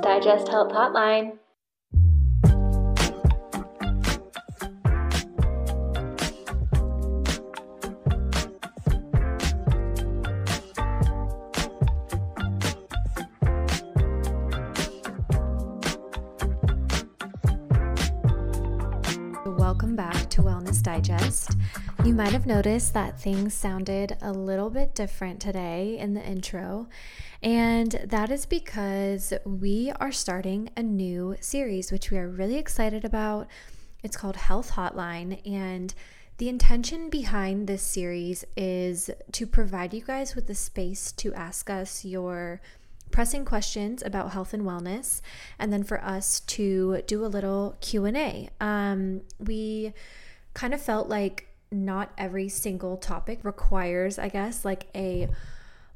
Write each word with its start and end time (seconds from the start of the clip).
Digest 0.00 0.48
Health 0.48 0.72
Hotline. 0.72 1.38
Welcome 19.46 19.96
back 19.96 20.28
to 20.30 20.42
Wellness 20.42 20.82
Digest. 20.82 21.56
You 22.04 22.14
might 22.14 22.32
have 22.32 22.46
noticed 22.46 22.92
that 22.94 23.18
things 23.18 23.54
sounded 23.54 24.16
a 24.20 24.32
little 24.32 24.70
bit 24.70 24.94
different 24.94 25.40
today 25.40 25.98
in 25.98 26.14
the 26.14 26.22
intro, 26.22 26.88
and 27.42 27.92
that 28.04 28.30
is 28.30 28.46
because 28.46 29.32
we 29.44 29.92
are 30.00 30.12
starting 30.12 30.70
a 30.76 30.82
new 30.82 31.36
series, 31.40 31.92
which 31.92 32.10
we 32.10 32.18
are 32.18 32.28
really 32.28 32.56
excited 32.56 33.04
about. 33.04 33.48
It's 34.02 34.16
called 34.16 34.36
Health 34.36 34.72
Hotline, 34.72 35.40
and 35.50 35.94
the 36.38 36.48
intention 36.48 37.10
behind 37.10 37.66
this 37.66 37.82
series 37.82 38.44
is 38.56 39.10
to 39.32 39.46
provide 39.46 39.94
you 39.94 40.02
guys 40.02 40.34
with 40.34 40.46
the 40.46 40.54
space 40.54 41.12
to 41.12 41.32
ask 41.34 41.70
us 41.70 42.04
your 42.04 42.60
pressing 43.10 43.44
questions 43.44 44.02
about 44.02 44.32
health 44.32 44.52
and 44.52 44.64
wellness 44.64 45.20
and 45.60 45.72
then 45.72 45.84
for 45.84 46.02
us 46.02 46.40
to 46.40 47.00
do 47.06 47.24
a 47.24 47.28
little 47.28 47.76
q&a 47.80 48.48
um, 48.60 49.20
we 49.38 49.92
kind 50.52 50.74
of 50.74 50.80
felt 50.82 51.08
like 51.08 51.46
not 51.74 52.12
every 52.16 52.48
single 52.48 52.96
topic 52.96 53.40
requires, 53.42 54.18
I 54.18 54.28
guess, 54.28 54.64
like 54.64 54.86
a 54.94 55.28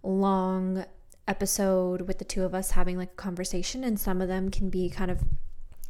long 0.02 0.84
episode 1.28 2.02
with 2.02 2.18
the 2.18 2.24
two 2.24 2.44
of 2.44 2.54
us 2.54 2.72
having 2.72 2.96
like 2.96 3.12
a 3.12 3.16
conversation, 3.16 3.84
and 3.84 4.00
some 4.00 4.20
of 4.20 4.28
them 4.28 4.50
can 4.50 4.70
be 4.70 4.88
kind 4.88 5.10
of 5.10 5.22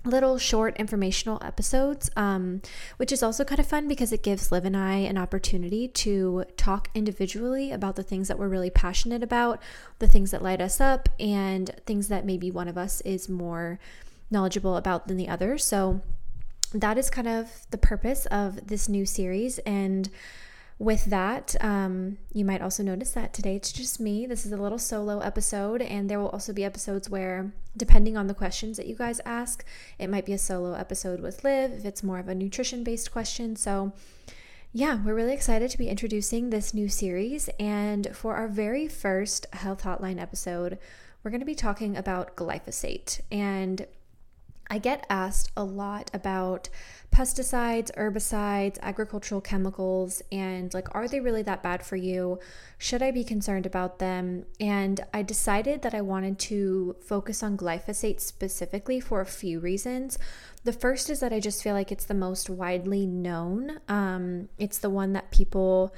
little 0.05 0.39
short 0.39 0.77
informational 0.77 1.41
episodes, 1.43 2.11
um, 2.17 2.63
which 2.97 3.13
is 3.13 3.23
also 3.23 3.45
kind 3.45 3.59
of 3.59 3.67
fun 3.67 3.89
because 3.89 4.13
it 4.13 4.23
gives 4.23 4.51
Liv 4.51 4.65
and 4.65 4.77
I 4.77 4.97
an 4.97 5.19
opportunity 5.19 5.89
to 5.89 6.45
talk 6.57 6.89
individually 6.95 7.73
about 7.73 7.97
the 7.97 8.03
things 8.03 8.29
that 8.29 8.39
we're 8.39 8.49
really 8.49 8.71
passionate 8.71 9.23
about, 9.23 9.61
the 9.99 10.09
things 10.09 10.31
that 10.31 10.43
light 10.43 10.61
us 10.61 10.81
up, 10.81 11.09
and 11.19 11.71
things 11.87 12.09
that 12.09 12.25
maybe 12.25 12.51
one 12.51 12.69
of 12.69 12.79
us 12.79 13.01
is 13.03 13.29
more 13.29 13.79
knowledgeable 14.31 14.77
about 14.77 15.09
than 15.09 15.17
the 15.17 15.29
other. 15.29 15.59
So, 15.59 16.01
that 16.73 16.99
is 16.99 17.09
kind 17.09 17.29
of 17.29 17.67
the 17.71 17.79
purpose 17.79 18.27
of 18.27 18.67
this 18.67 18.91
new 18.91 19.07
series. 19.07 19.59
And 19.61 20.11
with 20.79 21.07
that, 21.07 21.57
um, 21.61 22.19
you 22.33 22.45
might 22.45 22.63
also 22.63 22.85
notice 22.85 23.11
that 23.13 23.33
today 23.33 23.57
it's 23.57 23.73
just 23.73 23.99
me. 23.99 24.27
This 24.27 24.47
is 24.47 24.53
a 24.53 24.57
little 24.57 24.79
solo 24.79 25.19
episode, 25.19 25.83
and 25.83 26.09
there 26.09 26.21
will 26.21 26.29
also 26.29 26.53
be 26.53 26.65
episodes 26.65 27.11
where, 27.11 27.53
depending 27.77 28.17
on 28.17 28.29
the 28.29 28.35
questions 28.35 28.77
that 28.77 28.87
you 28.87 28.95
guys 28.95 29.21
ask, 29.25 29.65
it 29.99 30.09
might 30.09 30.25
be 30.25 30.33
a 30.33 30.39
solo 30.39 30.75
episode 30.75 31.21
with 31.21 31.43
Liv 31.43 31.73
if 31.73 31.85
it's 31.85 32.05
more 32.05 32.21
of 32.21 32.29
a 32.29 32.35
nutrition 32.35 32.85
based 32.85 33.11
question. 33.11 33.57
So, 33.57 33.93
yeah, 34.73 35.03
we're 35.05 35.15
really 35.15 35.33
excited 35.33 35.69
to 35.71 35.79
be 35.79 35.89
introducing 35.89 36.51
this 36.51 36.73
new 36.73 36.89
series. 36.89 37.49
And 37.59 38.15
for 38.15 38.37
our 38.37 38.47
very 38.47 38.87
first 38.87 39.47
Health 39.55 39.83
Hotline 39.83 40.21
episode, 40.21 40.79
we're 41.23 41.33
going 41.33 41.41
to 41.41 41.47
be 41.47 41.57
talking 41.57 41.97
about 41.97 42.37
glyphosate. 42.37 43.21
And 43.33 43.85
I 44.71 44.79
get 44.79 45.07
asked 45.11 45.51
a 45.57 45.65
lot 45.65 46.11
about 46.15 46.69
pesticides, 47.13 47.91
herbicides, 47.97 48.79
agricultural 48.81 49.41
chemicals, 49.41 50.23
and 50.31 50.73
like, 50.73 50.95
are 50.95 51.09
they 51.09 51.21
really 51.21 51.43
that 51.43 51.63
bad 51.63 51.85
for 51.85 51.97
you? 51.97 52.39
Should 52.77 53.03
I 53.03 53.11
be 53.11 53.25
concerned 53.25 53.67
about 53.67 53.99
them? 53.99 54.45
And 54.61 55.01
I 55.13 55.23
decided 55.23 55.83
that 55.83 55.95
I 55.95 56.01
wanted 56.01 56.39
to 56.41 56.97
focus 57.01 57.43
on 57.43 57.57
glyphosate 57.57 58.21
specifically 58.21 59.01
for 59.01 59.21
a 59.21 59.27
few 59.27 59.59
reasons. 59.59 60.19
The 60.65 60.73
first 60.73 61.11
is 61.11 61.21
that 61.21 61.33
I 61.33 61.41
just 61.41 61.63
feel 61.63 61.75
like 61.75 61.91
it's 61.91 62.05
the 62.05 62.15
most 62.15 62.51
widely 62.51 63.07
known, 63.07 63.81
um, 63.89 64.49
it's 64.59 64.79
the 64.79 64.91
one 64.91 65.13
that 65.15 65.31
people 65.31 65.95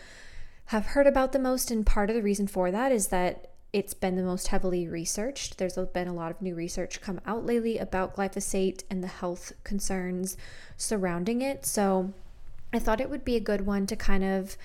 have 0.67 0.87
heard 0.87 1.07
about 1.07 1.33
the 1.33 1.39
most. 1.39 1.71
And 1.71 1.85
part 1.85 2.11
of 2.11 2.17
the 2.17 2.23
reason 2.23 2.47
for 2.47 2.71
that 2.71 2.93
is 2.93 3.09
that 3.09 3.50
it's 3.73 3.95
been 3.95 4.17
the 4.17 4.23
most 4.23 4.49
heavily 4.49 4.89
researched. 4.89 5.59
There's 5.59 5.77
been 5.77 6.09
a 6.09 6.15
lot 6.15 6.31
of 6.31 6.43
new 6.43 6.55
research 6.55 7.01
come 7.01 7.21
out 7.25 7.47
lately 7.47 7.79
about 7.79 8.17
glyphosate 8.17 8.83
and 8.91 9.03
the 9.03 9.09
health 9.09 9.53
concerns 9.65 10.37
surrounding 10.77 11.41
it. 11.41 11.65
So 11.65 12.13
I 12.73 12.79
thought 12.79 13.01
it 13.01 13.11
would 13.11 13.25
be 13.25 13.37
a 13.37 13.41
good 13.41 13.67
one 13.67 13.87
to 13.87 13.97
kind 13.97 14.25
of 14.25 14.57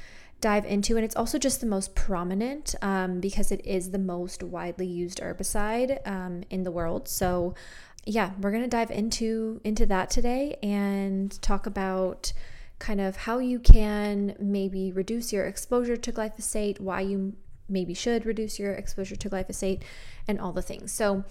dive 0.42 0.66
into. 0.66 0.96
And 0.96 1.06
it's 1.06 1.16
also 1.16 1.38
just 1.38 1.62
the 1.62 1.68
most 1.68 1.96
prominent 1.96 2.76
um, 2.82 3.20
because 3.20 3.52
it 3.52 3.66
is 3.66 3.92
the 3.92 4.00
most 4.00 4.44
widely 4.44 4.88
used 4.88 5.20
herbicide 5.20 6.06
um, 6.08 6.44
in 6.50 6.64
the 6.64 6.72
world. 6.72 7.08
So 7.08 7.54
yeah, 8.06 8.32
we're 8.40 8.52
gonna 8.52 8.68
dive 8.68 8.92
into 8.92 9.60
into 9.64 9.86
that 9.88 10.10
today 10.10 10.58
and 10.62 11.42
talk 11.42 11.66
about 11.66 12.34
kind 12.78 13.02
of 13.02 13.16
how 13.16 13.40
you 13.40 13.58
can 13.58 14.36
maybe 14.40 14.92
reduce 14.92 15.32
your 15.32 15.46
exposure 15.46 15.98
to 15.98 16.12
glyphosate, 16.12 16.80
why 16.80 17.02
you 17.02 17.34
maybe 17.68 17.94
should 17.94 18.26
reduce 18.26 18.60
your 18.60 18.74
exposure 18.74 19.16
to 19.16 19.30
glyphosate 19.30 19.82
and 20.28 20.40
all 20.40 20.52
the 20.52 20.62
things. 20.62 20.92
So, 20.92 21.24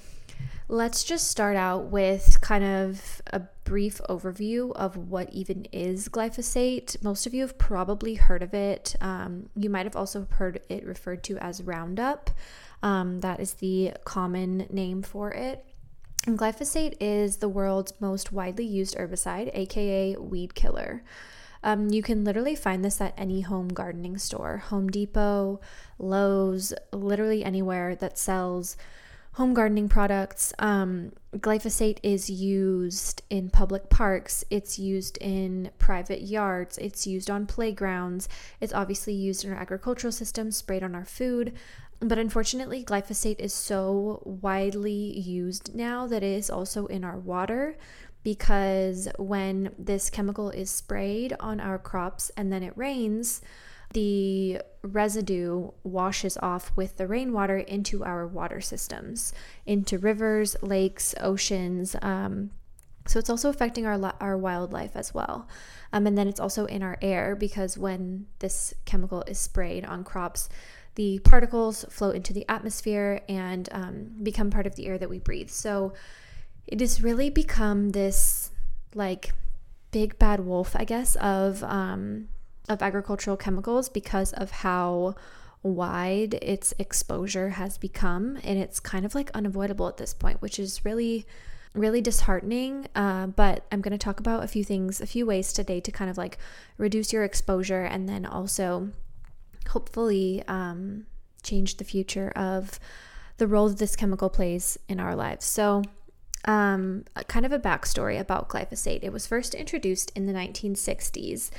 let's 0.69 1.05
just 1.05 1.29
start 1.29 1.57
out 1.57 1.87
with 1.87 2.41
kind 2.41 2.65
of 2.65 3.23
a 3.33 3.41
brief 3.65 4.01
overview 4.09 4.73
of 4.73 4.97
what 4.97 5.33
even 5.33 5.67
is 5.73 6.09
glyphosate. 6.09 7.03
Most 7.03 7.27
of 7.27 7.35
you 7.35 7.43
have 7.43 7.59
probably 7.59 8.15
heard 8.15 8.43
of 8.43 8.55
it. 8.55 8.97
Um, 9.01 9.49
you 9.57 9.69
might 9.69 9.87
have 9.87 9.97
also 9.97 10.27
heard 10.31 10.61
it 10.69 10.85
referred 10.85 11.23
to 11.25 11.37
as 11.39 11.63
Roundup. 11.63 12.31
Um, 12.83 13.21
that 13.21 13.41
is 13.41 13.55
the 13.55 13.93
common 14.05 14.67
name 14.71 15.03
for 15.03 15.31
it. 15.33 15.65
And 16.27 16.39
glyphosate 16.39 16.97
is 17.01 17.37
the 17.37 17.49
world's 17.49 17.93
most 18.01 18.33
widely 18.33 18.65
used 18.65 18.97
herbicide, 18.97 19.51
aka 19.53 20.17
weed 20.17 20.55
killer. 20.55 21.03
Um, 21.65 21.89
you 21.89 22.03
can 22.03 22.25
literally 22.25 22.55
find 22.55 22.85
this 22.85 23.01
at 23.01 23.15
any 23.17 23.41
home 23.41 23.69
gardening 23.69 24.19
store 24.19 24.59
Home 24.69 24.89
Depot, 24.91 25.61
Lowe's, 25.99 26.75
literally 26.93 27.43
anywhere 27.43 27.97
that 27.97 28.19
sells 28.19 28.77
home 29.33 29.55
gardening 29.55 29.89
products. 29.89 30.53
Um, 30.59 31.13
glyphosate 31.39 31.99
is 32.03 32.29
used 32.29 33.23
in 33.31 33.49
public 33.49 33.89
parks, 33.89 34.45
it's 34.51 34.79
used 34.79 35.17
in 35.23 35.71
private 35.79 36.21
yards, 36.21 36.77
it's 36.77 37.07
used 37.07 37.31
on 37.31 37.47
playgrounds, 37.47 38.29
it's 38.61 38.75
obviously 38.75 39.15
used 39.15 39.43
in 39.45 39.53
our 39.53 39.59
agricultural 39.59 40.13
system, 40.13 40.51
sprayed 40.51 40.85
on 40.85 40.95
our 40.95 41.07
food. 41.07 41.55
But 41.99 42.19
unfortunately, 42.19 42.85
glyphosate 42.85 43.41
is 43.41 43.55
so 43.55 44.21
widely 44.25 45.19
used 45.19 45.75
now 45.75 46.07
that 46.09 46.23
it 46.23 46.37
is 46.37 46.51
also 46.51 46.87
in 46.87 47.05
our 47.05 47.19
water 47.19 47.77
because 48.25 49.07
when 49.19 49.73
this 49.79 50.11
chemical 50.11 50.51
is 50.51 50.71
sprayed 50.71 51.35
on 51.39 51.61
our 51.61 51.79
crops 51.79 52.31
and 52.37 52.51
then 52.51 52.63
it 52.63 52.73
rains, 52.75 53.43
the 53.93 54.61
residue 54.83 55.71
washes 55.85 56.37
off 56.39 56.73
with 56.75 56.97
the 56.97 57.07
rainwater 57.07 57.59
into 57.59 58.03
our 58.03 58.27
water 58.27 58.61
systems, 58.61 59.33
into 59.67 59.99
rivers, 59.99 60.57
lakes, 60.63 61.15
oceans. 61.21 61.95
Um, 62.03 62.51
so 63.07 63.19
it's 63.19 63.31
also 63.31 63.51
affecting 63.51 63.87
our 63.87 64.15
our 64.21 64.37
wildlife 64.37 64.97
as 64.97 65.13
well. 65.13 65.47
Um, 65.93 66.07
and 66.07 66.17
then 66.17 66.27
it's 66.27 66.41
also 66.41 66.65
in 66.65 66.83
our 66.83 66.97
air 67.03 67.37
because 67.37 67.77
when 67.77 68.27
this 68.39 68.73
chemical 68.87 69.23
is 69.27 69.39
sprayed 69.39 69.85
on 69.85 70.03
crops, 70.03 70.49
the 70.95 71.19
particles 71.21 71.85
float 71.91 72.17
into 72.17 72.33
the 72.33 72.49
atmosphere 72.49 73.21
and 73.29 73.69
um, 73.73 74.11
become 74.23 74.51
part 74.51 74.67
of 74.67 74.77
the 74.77 74.87
air 74.87 74.97
that 74.97 75.11
we 75.11 75.19
breathe. 75.19 75.51
So 75.51 75.93
it 76.67 76.81
has 76.81 77.03
really 77.03 77.31
become 77.31 77.91
this 77.91 78.51
like 78.95 79.35
big 79.91 80.19
bad 80.19 80.41
wolf, 80.41 80.75
I 80.77 80.85
guess, 80.85 81.17
of 81.17 81.63
um, 81.65 82.29
of 82.69 82.83
agricultural 82.83 83.37
chemicals 83.37 83.89
because 83.89 84.33
of 84.33 84.51
how 84.51 85.15
wide 85.63 86.35
its 86.35 86.75
exposure 86.79 87.51
has 87.51 87.79
become, 87.79 88.39
and 88.43 88.59
it's 88.59 88.81
kind 88.81 89.05
of 89.07 89.15
like 89.15 89.31
unavoidable 89.33 89.89
at 89.89 89.97
this 89.97 90.15
point, 90.15 90.43
which 90.43 90.59
is 90.59 90.85
really 90.85 91.27
really 91.75 92.01
disheartening. 92.01 92.87
Uh, 92.95 93.27
but 93.27 93.67
I'm 93.73 93.81
going 93.81 93.93
to 93.93 93.99
talk 93.99 94.21
about 94.21 94.45
a 94.45 94.49
few 94.49 94.65
things, 94.65 95.01
a 95.01 95.07
few 95.07 95.27
ways 95.27 95.53
today 95.53 95.81
to 95.81 95.91
kind 95.91 96.11
of 96.11 96.17
like 96.17 96.39
reduce 96.79 97.13
your 97.13 97.25
exposure 97.25 97.83
and 97.83 98.09
then 98.09 98.25
also 98.25 98.91
hopefully 99.69 100.43
um, 100.47 101.07
change 101.43 101.77
the 101.77 101.85
future 101.85 102.31
of 102.37 102.79
the 103.39 103.47
role 103.47 103.69
that 103.69 103.79
this 103.79 103.97
chemical 103.97 104.31
plays 104.31 104.79
in 104.89 105.01
our 105.01 105.17
lives. 105.17 105.45
So, 105.45 105.83
um, 106.45 107.05
kind 107.29 107.47
of 107.47 107.53
a 107.53 107.59
backstory 107.59 108.19
about 108.19 108.49
glyphosate. 108.49 109.01
It 109.03 109.13
was 109.13 109.27
first 109.27 109.55
introduced 109.55 110.13
in 110.15 110.27
the 110.27 110.33
1960s. 110.33 111.51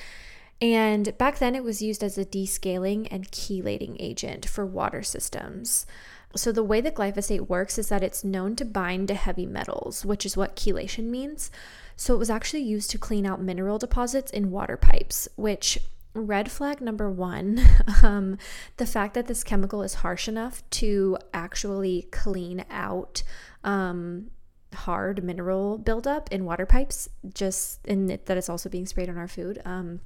And 0.61 1.17
back 1.17 1.39
then, 1.39 1.55
it 1.55 1.63
was 1.63 1.81
used 1.81 2.03
as 2.03 2.17
a 2.17 2.25
descaling 2.25 3.07
and 3.11 3.29
chelating 3.31 3.97
agent 3.99 4.45
for 4.45 4.65
water 4.65 5.03
systems. 5.03 5.85
So, 6.35 6.51
the 6.51 6.63
way 6.63 6.81
that 6.81 6.95
glyphosate 6.95 7.49
works 7.49 7.77
is 7.77 7.89
that 7.89 8.03
it's 8.03 8.23
known 8.23 8.55
to 8.57 8.65
bind 8.65 9.09
to 9.09 9.15
heavy 9.15 9.45
metals, 9.45 10.05
which 10.05 10.25
is 10.25 10.37
what 10.37 10.55
chelation 10.55 11.05
means. 11.05 11.51
So, 11.97 12.13
it 12.13 12.17
was 12.17 12.29
actually 12.29 12.63
used 12.63 12.89
to 12.91 12.97
clean 12.97 13.25
out 13.25 13.41
mineral 13.41 13.77
deposits 13.77 14.31
in 14.31 14.51
water 14.51 14.77
pipes, 14.77 15.27
which 15.35 15.77
red 16.13 16.49
flag 16.49 16.79
number 16.79 17.11
one 17.11 17.61
um, 18.03 18.37
the 18.77 18.85
fact 18.85 19.13
that 19.15 19.27
this 19.27 19.43
chemical 19.43 19.83
is 19.83 19.95
harsh 19.95 20.29
enough 20.29 20.63
to 20.69 21.17
actually 21.33 22.07
clean 22.11 22.63
out 22.69 23.21
um, 23.65 24.31
hard 24.75 25.23
mineral 25.23 25.77
buildup 25.77 26.31
in 26.31 26.45
water 26.45 26.65
pipes, 26.65 27.09
just 27.33 27.85
in 27.85 28.07
that 28.07 28.29
it's 28.29 28.49
also 28.49 28.69
being 28.69 28.85
sprayed 28.85 29.09
on 29.09 29.17
our 29.17 29.27
food. 29.27 29.61
Um, 29.65 30.01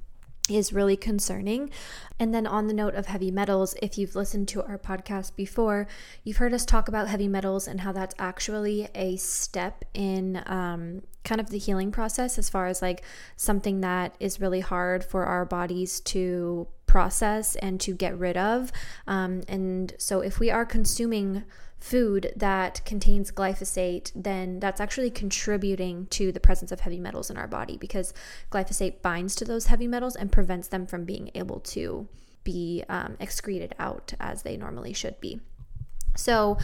is 0.50 0.72
really 0.72 0.96
concerning. 0.96 1.70
And 2.18 2.34
then, 2.34 2.46
on 2.46 2.66
the 2.66 2.74
note 2.74 2.94
of 2.94 3.06
heavy 3.06 3.30
metals, 3.30 3.74
if 3.80 3.96
you've 3.96 4.16
listened 4.16 4.48
to 4.48 4.62
our 4.64 4.78
podcast 4.78 5.36
before, 5.36 5.86
you've 6.24 6.38
heard 6.38 6.52
us 6.52 6.64
talk 6.64 6.88
about 6.88 7.08
heavy 7.08 7.28
metals 7.28 7.68
and 7.68 7.80
how 7.80 7.92
that's 7.92 8.14
actually 8.18 8.88
a 8.94 9.16
step 9.16 9.84
in 9.94 10.42
um, 10.46 11.02
kind 11.24 11.40
of 11.40 11.50
the 11.50 11.58
healing 11.58 11.92
process, 11.92 12.38
as 12.38 12.50
far 12.50 12.66
as 12.66 12.82
like 12.82 13.02
something 13.36 13.80
that 13.80 14.14
is 14.20 14.40
really 14.40 14.60
hard 14.60 15.04
for 15.04 15.24
our 15.24 15.44
bodies 15.44 16.00
to 16.00 16.66
process 16.86 17.54
and 17.56 17.80
to 17.80 17.94
get 17.94 18.18
rid 18.18 18.36
of. 18.36 18.72
Um, 19.06 19.42
and 19.48 19.94
so, 19.98 20.20
if 20.20 20.40
we 20.40 20.50
are 20.50 20.66
consuming 20.66 21.44
food 21.80 22.32
that 22.36 22.84
contains 22.84 23.32
glyphosate, 23.32 24.12
then 24.14 24.60
that's 24.60 24.80
actually 24.80 25.10
contributing 25.10 26.06
to 26.10 26.30
the 26.30 26.40
presence 26.40 26.70
of 26.70 26.80
heavy 26.80 27.00
metals 27.00 27.30
in 27.30 27.36
our 27.36 27.48
body 27.48 27.76
because 27.78 28.12
glyphosate 28.50 29.00
binds 29.02 29.34
to 29.36 29.44
those 29.44 29.66
heavy 29.66 29.88
metals 29.88 30.14
and 30.14 30.30
prevents 30.30 30.68
them 30.68 30.86
from 30.86 31.04
being 31.04 31.30
able 31.34 31.58
to 31.60 32.06
be 32.44 32.84
um, 32.88 33.16
excreted 33.18 33.74
out 33.78 34.12
as 34.20 34.42
they 34.42 34.56
normally 34.56 34.92
should 34.92 35.18
be. 35.20 35.40
So, 36.16 36.58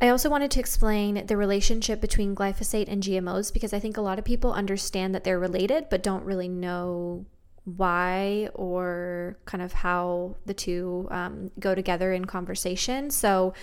I 0.00 0.08
also 0.08 0.28
wanted 0.28 0.50
to 0.52 0.60
explain 0.60 1.24
the 1.26 1.36
relationship 1.36 2.00
between 2.00 2.34
glyphosate 2.34 2.88
and 2.88 3.02
GMOs 3.02 3.52
because 3.52 3.72
I 3.72 3.78
think 3.78 3.96
a 3.96 4.00
lot 4.00 4.18
of 4.18 4.24
people 4.24 4.52
understand 4.52 5.14
that 5.14 5.22
they're 5.22 5.38
related 5.38 5.86
but 5.88 6.02
don't 6.02 6.24
really 6.24 6.48
know 6.48 7.24
why 7.64 8.50
or 8.54 9.38
kind 9.46 9.62
of 9.62 9.72
how 9.72 10.36
the 10.46 10.52
two 10.52 11.08
um, 11.10 11.50
go 11.58 11.74
together 11.74 12.12
in 12.12 12.24
conversation. 12.24 13.10
So, 13.10 13.54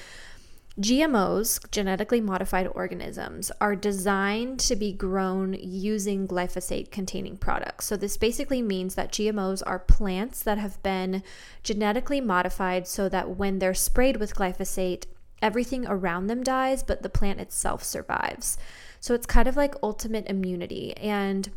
GMOs, 0.79 1.69
genetically 1.71 2.21
modified 2.21 2.67
organisms, 2.67 3.51
are 3.59 3.75
designed 3.75 4.59
to 4.61 4.75
be 4.77 4.93
grown 4.93 5.53
using 5.53 6.27
glyphosate 6.27 6.91
containing 6.91 7.35
products. 7.35 7.85
So, 7.85 7.97
this 7.97 8.15
basically 8.15 8.61
means 8.61 8.95
that 8.95 9.11
GMOs 9.11 9.61
are 9.65 9.79
plants 9.79 10.41
that 10.43 10.57
have 10.57 10.81
been 10.81 11.23
genetically 11.61 12.21
modified 12.21 12.87
so 12.87 13.09
that 13.09 13.35
when 13.35 13.59
they're 13.59 13.73
sprayed 13.73 14.17
with 14.17 14.35
glyphosate, 14.35 15.07
everything 15.41 15.85
around 15.87 16.27
them 16.27 16.41
dies, 16.41 16.83
but 16.83 17.03
the 17.03 17.09
plant 17.09 17.41
itself 17.41 17.83
survives. 17.83 18.57
So, 19.01 19.13
it's 19.13 19.25
kind 19.25 19.49
of 19.49 19.57
like 19.57 19.75
ultimate 19.83 20.27
immunity. 20.29 20.95
And 20.95 21.49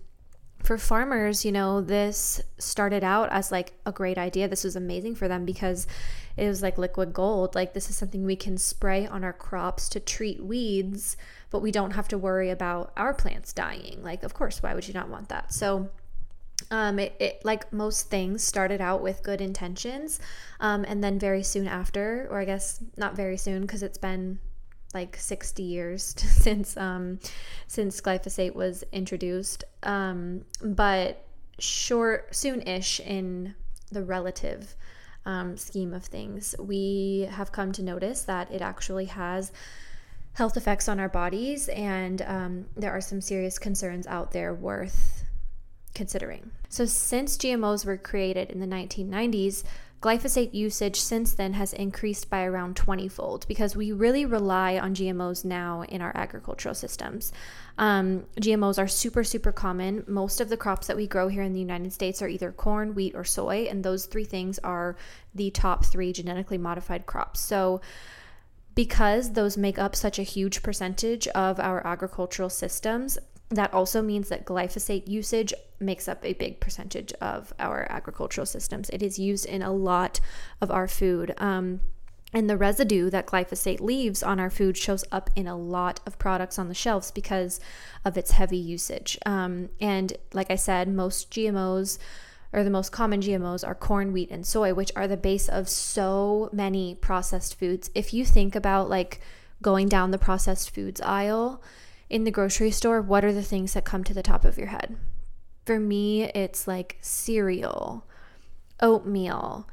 for 0.64 0.78
farmers, 0.78 1.44
you 1.44 1.52
know, 1.52 1.82
this 1.82 2.40
started 2.58 3.04
out 3.04 3.28
as 3.30 3.52
like 3.52 3.74
a 3.84 3.92
great 3.92 4.18
idea. 4.18 4.48
This 4.48 4.64
was 4.64 4.74
amazing 4.74 5.14
for 5.14 5.28
them 5.28 5.44
because 5.44 5.86
it 6.36 6.48
was 6.48 6.62
like 6.62 6.78
liquid 6.78 7.12
gold. 7.12 7.54
Like, 7.54 7.74
this 7.74 7.90
is 7.90 7.96
something 7.96 8.24
we 8.24 8.36
can 8.36 8.58
spray 8.58 9.06
on 9.06 9.24
our 9.24 9.32
crops 9.32 9.88
to 9.90 10.00
treat 10.00 10.42
weeds, 10.44 11.16
but 11.50 11.60
we 11.60 11.70
don't 11.70 11.92
have 11.92 12.08
to 12.08 12.18
worry 12.18 12.50
about 12.50 12.92
our 12.96 13.14
plants 13.14 13.52
dying. 13.52 14.00
Like, 14.02 14.22
of 14.22 14.34
course, 14.34 14.62
why 14.62 14.74
would 14.74 14.88
you 14.88 14.94
not 14.94 15.08
want 15.08 15.28
that? 15.28 15.52
So, 15.52 15.90
um, 16.70 16.98
it, 16.98 17.14
it, 17.18 17.44
like 17.44 17.72
most 17.72 18.08
things 18.10 18.42
started 18.42 18.80
out 18.80 19.02
with 19.02 19.22
good 19.22 19.40
intentions 19.40 20.20
um, 20.60 20.84
and 20.88 21.02
then 21.04 21.18
very 21.18 21.42
soon 21.42 21.66
after 21.66 22.28
or 22.30 22.40
i 22.40 22.44
guess 22.44 22.80
not 22.96 23.16
very 23.16 23.36
soon 23.36 23.62
because 23.62 23.82
it's 23.82 23.98
been 23.98 24.38
like 24.94 25.16
60 25.16 25.62
years 25.62 26.04
since 26.16 26.76
um, 26.76 27.18
since 27.66 28.00
glyphosate 28.00 28.54
was 28.54 28.84
introduced, 28.92 29.64
um, 29.82 30.44
but 30.62 31.26
short 31.58 32.34
soon-ish 32.34 33.00
in 33.00 33.54
the 33.90 34.02
relative 34.02 34.74
um, 35.26 35.56
scheme 35.56 35.94
of 35.94 36.04
things, 36.04 36.54
we 36.58 37.28
have 37.30 37.52
come 37.52 37.72
to 37.72 37.82
notice 37.82 38.22
that 38.22 38.50
it 38.50 38.60
actually 38.60 39.06
has 39.06 39.52
health 40.34 40.56
effects 40.56 40.88
on 40.88 41.00
our 41.00 41.08
bodies, 41.08 41.68
and 41.68 42.22
um, 42.22 42.66
there 42.76 42.92
are 42.92 43.00
some 43.00 43.20
serious 43.20 43.58
concerns 43.58 44.06
out 44.06 44.32
there 44.32 44.52
worth 44.52 45.24
considering. 45.94 46.50
So, 46.68 46.84
since 46.84 47.36
GMOs 47.38 47.86
were 47.86 47.96
created 47.96 48.50
in 48.50 48.60
the 48.60 48.66
1990s, 48.66 49.62
glyphosate 50.04 50.52
usage 50.52 51.00
since 51.00 51.32
then 51.32 51.54
has 51.54 51.72
increased 51.72 52.28
by 52.28 52.44
around 52.44 52.76
20 52.76 53.08
fold 53.08 53.46
because 53.48 53.74
we 53.74 53.90
really 53.90 54.26
rely 54.26 54.78
on 54.78 54.94
GMOs 54.94 55.46
now 55.46 55.82
in 55.88 56.02
our 56.02 56.12
agricultural 56.14 56.74
systems. 56.74 57.32
Um, 57.78 58.26
GMOs 58.38 58.78
are 58.78 58.86
super, 58.86 59.24
super 59.24 59.50
common. 59.50 60.04
Most 60.06 60.42
of 60.42 60.50
the 60.50 60.58
crops 60.58 60.88
that 60.88 60.96
we 60.98 61.06
grow 61.06 61.28
here 61.28 61.42
in 61.42 61.54
the 61.54 61.60
United 61.60 61.90
States 61.90 62.20
are 62.20 62.28
either 62.28 62.52
corn, 62.52 62.94
wheat, 62.94 63.14
or 63.14 63.24
soy, 63.24 63.66
and 63.70 63.82
those 63.82 64.04
three 64.04 64.26
things 64.26 64.58
are 64.58 64.94
the 65.34 65.50
top 65.52 65.86
three 65.86 66.12
genetically 66.12 66.58
modified 66.58 67.06
crops. 67.06 67.40
So, 67.40 67.80
because 68.74 69.32
those 69.32 69.56
make 69.56 69.78
up 69.78 69.96
such 69.96 70.18
a 70.18 70.22
huge 70.22 70.62
percentage 70.62 71.28
of 71.28 71.58
our 71.58 71.86
agricultural 71.86 72.50
systems, 72.50 73.16
that 73.48 73.72
also 73.72 74.02
means 74.02 74.28
that 74.28 74.44
glyphosate 74.44 75.08
usage 75.08 75.54
makes 75.84 76.08
up 76.08 76.24
a 76.24 76.32
big 76.34 76.60
percentage 76.60 77.12
of 77.14 77.52
our 77.58 77.86
agricultural 77.90 78.46
systems. 78.46 78.90
It 78.90 79.02
is 79.02 79.18
used 79.18 79.46
in 79.46 79.62
a 79.62 79.72
lot 79.72 80.20
of 80.60 80.70
our 80.70 80.88
food. 80.88 81.34
Um, 81.38 81.80
and 82.32 82.50
the 82.50 82.56
residue 82.56 83.10
that 83.10 83.26
glyphosate 83.26 83.80
leaves 83.80 84.22
on 84.22 84.40
our 84.40 84.50
food 84.50 84.76
shows 84.76 85.04
up 85.12 85.30
in 85.36 85.46
a 85.46 85.56
lot 85.56 86.00
of 86.04 86.18
products 86.18 86.58
on 86.58 86.68
the 86.68 86.74
shelves 86.74 87.12
because 87.12 87.60
of 88.04 88.18
its 88.18 88.32
heavy 88.32 88.56
usage. 88.56 89.16
Um, 89.24 89.70
and 89.80 90.12
like 90.32 90.50
I 90.50 90.56
said, 90.56 90.88
most 90.88 91.30
GMOs 91.30 91.98
or 92.52 92.64
the 92.64 92.70
most 92.70 92.90
common 92.90 93.20
GMOs 93.20 93.66
are 93.66 93.74
corn, 93.74 94.12
wheat, 94.12 94.30
and 94.30 94.46
soy, 94.46 94.74
which 94.74 94.92
are 94.96 95.08
the 95.08 95.16
base 95.16 95.48
of 95.48 95.68
so 95.68 96.50
many 96.52 96.94
processed 96.96 97.58
foods. 97.58 97.90
If 97.94 98.12
you 98.12 98.24
think 98.24 98.56
about 98.56 98.88
like 98.88 99.20
going 99.62 99.88
down 99.88 100.10
the 100.10 100.18
processed 100.18 100.70
foods 100.70 101.00
aisle, 101.00 101.62
in 102.10 102.24
the 102.24 102.30
grocery 102.30 102.70
store, 102.70 103.00
what 103.00 103.24
are 103.24 103.32
the 103.32 103.42
things 103.42 103.72
that 103.72 103.84
come 103.84 104.04
to 104.04 104.14
the 104.14 104.22
top 104.22 104.44
of 104.44 104.58
your 104.58 104.68
head? 104.68 104.96
For 105.64 105.80
me, 105.80 106.24
it's 106.24 106.68
like 106.68 106.98
cereal, 107.00 108.06
oatmeal, 108.80 109.66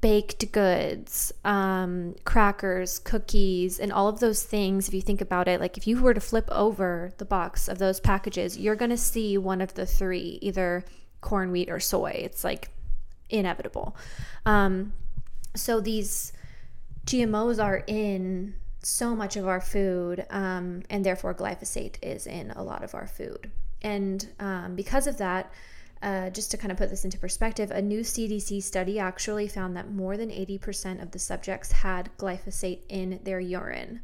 baked 0.00 0.50
goods, 0.52 1.32
um, 1.44 2.14
crackers, 2.24 2.98
cookies, 2.98 3.80
and 3.80 3.92
all 3.92 4.08
of 4.08 4.20
those 4.20 4.42
things. 4.42 4.88
If 4.88 4.94
you 4.94 5.00
think 5.00 5.20
about 5.20 5.48
it, 5.48 5.60
like 5.60 5.76
if 5.76 5.86
you 5.86 6.00
were 6.00 6.14
to 6.14 6.20
flip 6.20 6.48
over 6.50 7.12
the 7.18 7.24
box 7.24 7.68
of 7.68 7.78
those 7.78 8.00
packages, 8.00 8.56
you're 8.58 8.76
going 8.76 8.90
to 8.90 8.96
see 8.96 9.38
one 9.38 9.60
of 9.60 9.74
the 9.74 9.86
three 9.86 10.38
either 10.42 10.84
corn, 11.20 11.50
wheat, 11.50 11.68
or 11.68 11.80
soy. 11.80 12.12
It's 12.14 12.44
like 12.44 12.70
inevitable. 13.28 13.96
Um, 14.46 14.92
so 15.54 15.80
these 15.80 16.32
GMOs 17.06 17.62
are 17.62 17.82
in 17.86 18.54
so 18.82 19.16
much 19.16 19.36
of 19.36 19.46
our 19.46 19.60
food, 19.60 20.24
um, 20.30 20.82
and 20.88 21.04
therefore 21.04 21.34
glyphosate 21.34 21.96
is 22.02 22.26
in 22.26 22.52
a 22.52 22.62
lot 22.62 22.84
of 22.84 22.94
our 22.94 23.06
food. 23.06 23.50
And 23.82 24.26
um, 24.40 24.74
because 24.74 25.06
of 25.06 25.18
that, 25.18 25.52
uh, 26.02 26.30
just 26.30 26.50
to 26.52 26.56
kind 26.56 26.70
of 26.70 26.78
put 26.78 26.90
this 26.90 27.04
into 27.04 27.18
perspective, 27.18 27.70
a 27.70 27.82
new 27.82 28.00
CDC 28.00 28.62
study 28.62 28.98
actually 28.98 29.48
found 29.48 29.76
that 29.76 29.90
more 29.90 30.16
than 30.16 30.30
80% 30.30 31.02
of 31.02 31.10
the 31.10 31.18
subjects 31.18 31.72
had 31.72 32.10
glyphosate 32.16 32.82
in 32.88 33.20
their 33.24 33.40
urine. 33.40 34.00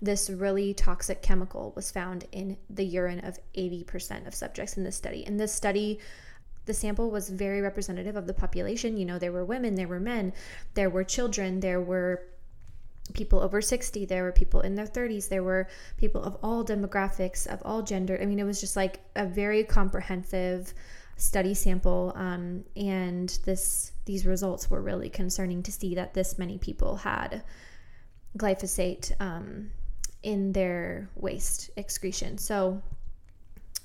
This 0.00 0.30
really 0.30 0.74
toxic 0.74 1.22
chemical 1.22 1.72
was 1.74 1.90
found 1.90 2.26
in 2.32 2.56
the 2.70 2.84
urine 2.84 3.20
of 3.20 3.38
80% 3.56 4.26
of 4.26 4.34
subjects 4.34 4.76
in 4.76 4.84
this 4.84 4.96
study. 4.96 5.24
In 5.26 5.38
this 5.38 5.52
study, 5.52 5.98
the 6.66 6.74
sample 6.74 7.10
was 7.10 7.30
very 7.30 7.62
representative 7.62 8.14
of 8.14 8.26
the 8.26 8.34
population. 8.34 8.98
You 8.98 9.06
know, 9.06 9.18
there 9.18 9.32
were 9.32 9.44
women, 9.44 9.74
there 9.74 9.88
were 9.88 9.98
men, 9.98 10.34
there 10.74 10.90
were 10.90 11.02
children, 11.02 11.60
there 11.60 11.80
were 11.80 12.22
people 13.14 13.40
over 13.40 13.60
60 13.60 14.04
there 14.06 14.22
were 14.22 14.32
people 14.32 14.60
in 14.60 14.74
their 14.74 14.86
30s 14.86 15.28
there 15.28 15.42
were 15.42 15.68
people 15.96 16.22
of 16.22 16.36
all 16.42 16.64
demographics 16.64 17.46
of 17.46 17.62
all 17.64 17.82
gender. 17.82 18.18
I 18.20 18.26
mean 18.26 18.38
it 18.38 18.44
was 18.44 18.60
just 18.60 18.76
like 18.76 19.00
a 19.16 19.26
very 19.26 19.64
comprehensive 19.64 20.74
study 21.16 21.52
sample 21.52 22.12
um, 22.14 22.64
and 22.76 23.38
this 23.44 23.92
these 24.04 24.24
results 24.24 24.70
were 24.70 24.80
really 24.80 25.10
concerning 25.10 25.62
to 25.64 25.72
see 25.72 25.94
that 25.96 26.14
this 26.14 26.38
many 26.38 26.58
people 26.58 26.96
had 26.96 27.42
glyphosate 28.36 29.12
um, 29.20 29.70
in 30.22 30.52
their 30.52 31.08
waste 31.16 31.70
excretion. 31.76 32.38
So 32.38 32.82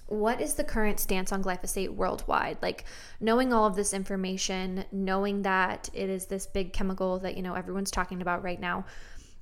what 0.07 0.41
is 0.41 0.53
the 0.53 0.63
current 0.63 0.99
stance 0.99 1.31
on 1.31 1.43
glyphosate 1.43 1.89
worldwide? 1.89 2.57
Like 2.61 2.85
knowing 3.19 3.53
all 3.53 3.65
of 3.65 3.75
this 3.75 3.93
information 3.93 4.85
knowing 4.91 5.41
that 5.43 5.89
it 5.93 6.09
is 6.09 6.27
this 6.27 6.45
big 6.45 6.73
chemical 6.73 7.19
that 7.19 7.35
you 7.35 7.41
know 7.41 7.53
everyone's 7.53 7.91
talking 7.91 8.21
about 8.21 8.43
right 8.43 8.59
now 8.59 8.85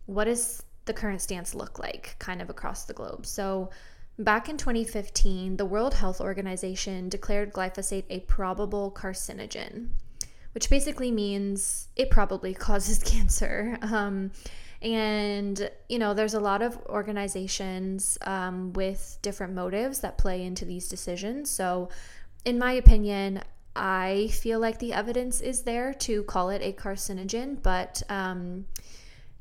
what 0.05 0.25
does 0.25 0.63
the 0.85 0.93
current 0.93 1.21
stance 1.21 1.53
look 1.53 1.79
like 1.79 2.15
kind 2.19 2.41
of 2.41 2.49
across 2.49 2.85
the 2.85 2.93
globe? 2.93 3.25
So, 3.25 3.69
back 4.17 4.49
in 4.49 4.57
2015, 4.57 5.57
the 5.57 5.65
World 5.65 5.95
Health 5.95 6.21
Organization 6.21 7.09
declared 7.09 7.53
glyphosate 7.53 8.05
a 8.09 8.19
probable 8.21 8.91
carcinogen, 8.91 9.89
which 10.53 10.69
basically 10.69 11.11
means 11.11 11.87
it 11.95 12.09
probably 12.09 12.53
causes 12.67 13.01
cancer. 13.03 13.77
Um, 13.81 14.31
and, 14.81 15.69
you 15.89 15.99
know, 15.99 16.15
there's 16.15 16.33
a 16.33 16.39
lot 16.39 16.63
of 16.63 16.75
organizations 16.87 18.17
um, 18.23 18.73
with 18.73 19.19
different 19.21 19.53
motives 19.53 19.99
that 19.99 20.17
play 20.17 20.43
into 20.43 20.65
these 20.65 20.87
decisions. 20.87 21.51
So, 21.51 21.89
in 22.45 22.57
my 22.57 22.71
opinion, 22.73 23.41
I 23.75 24.29
feel 24.33 24.59
like 24.59 24.79
the 24.79 24.93
evidence 24.93 25.39
is 25.39 25.61
there 25.61 25.93
to 25.93 26.23
call 26.23 26.49
it 26.49 26.61
a 26.61 26.73
carcinogen, 26.73 27.61
but 27.61 28.01
um, 28.09 28.65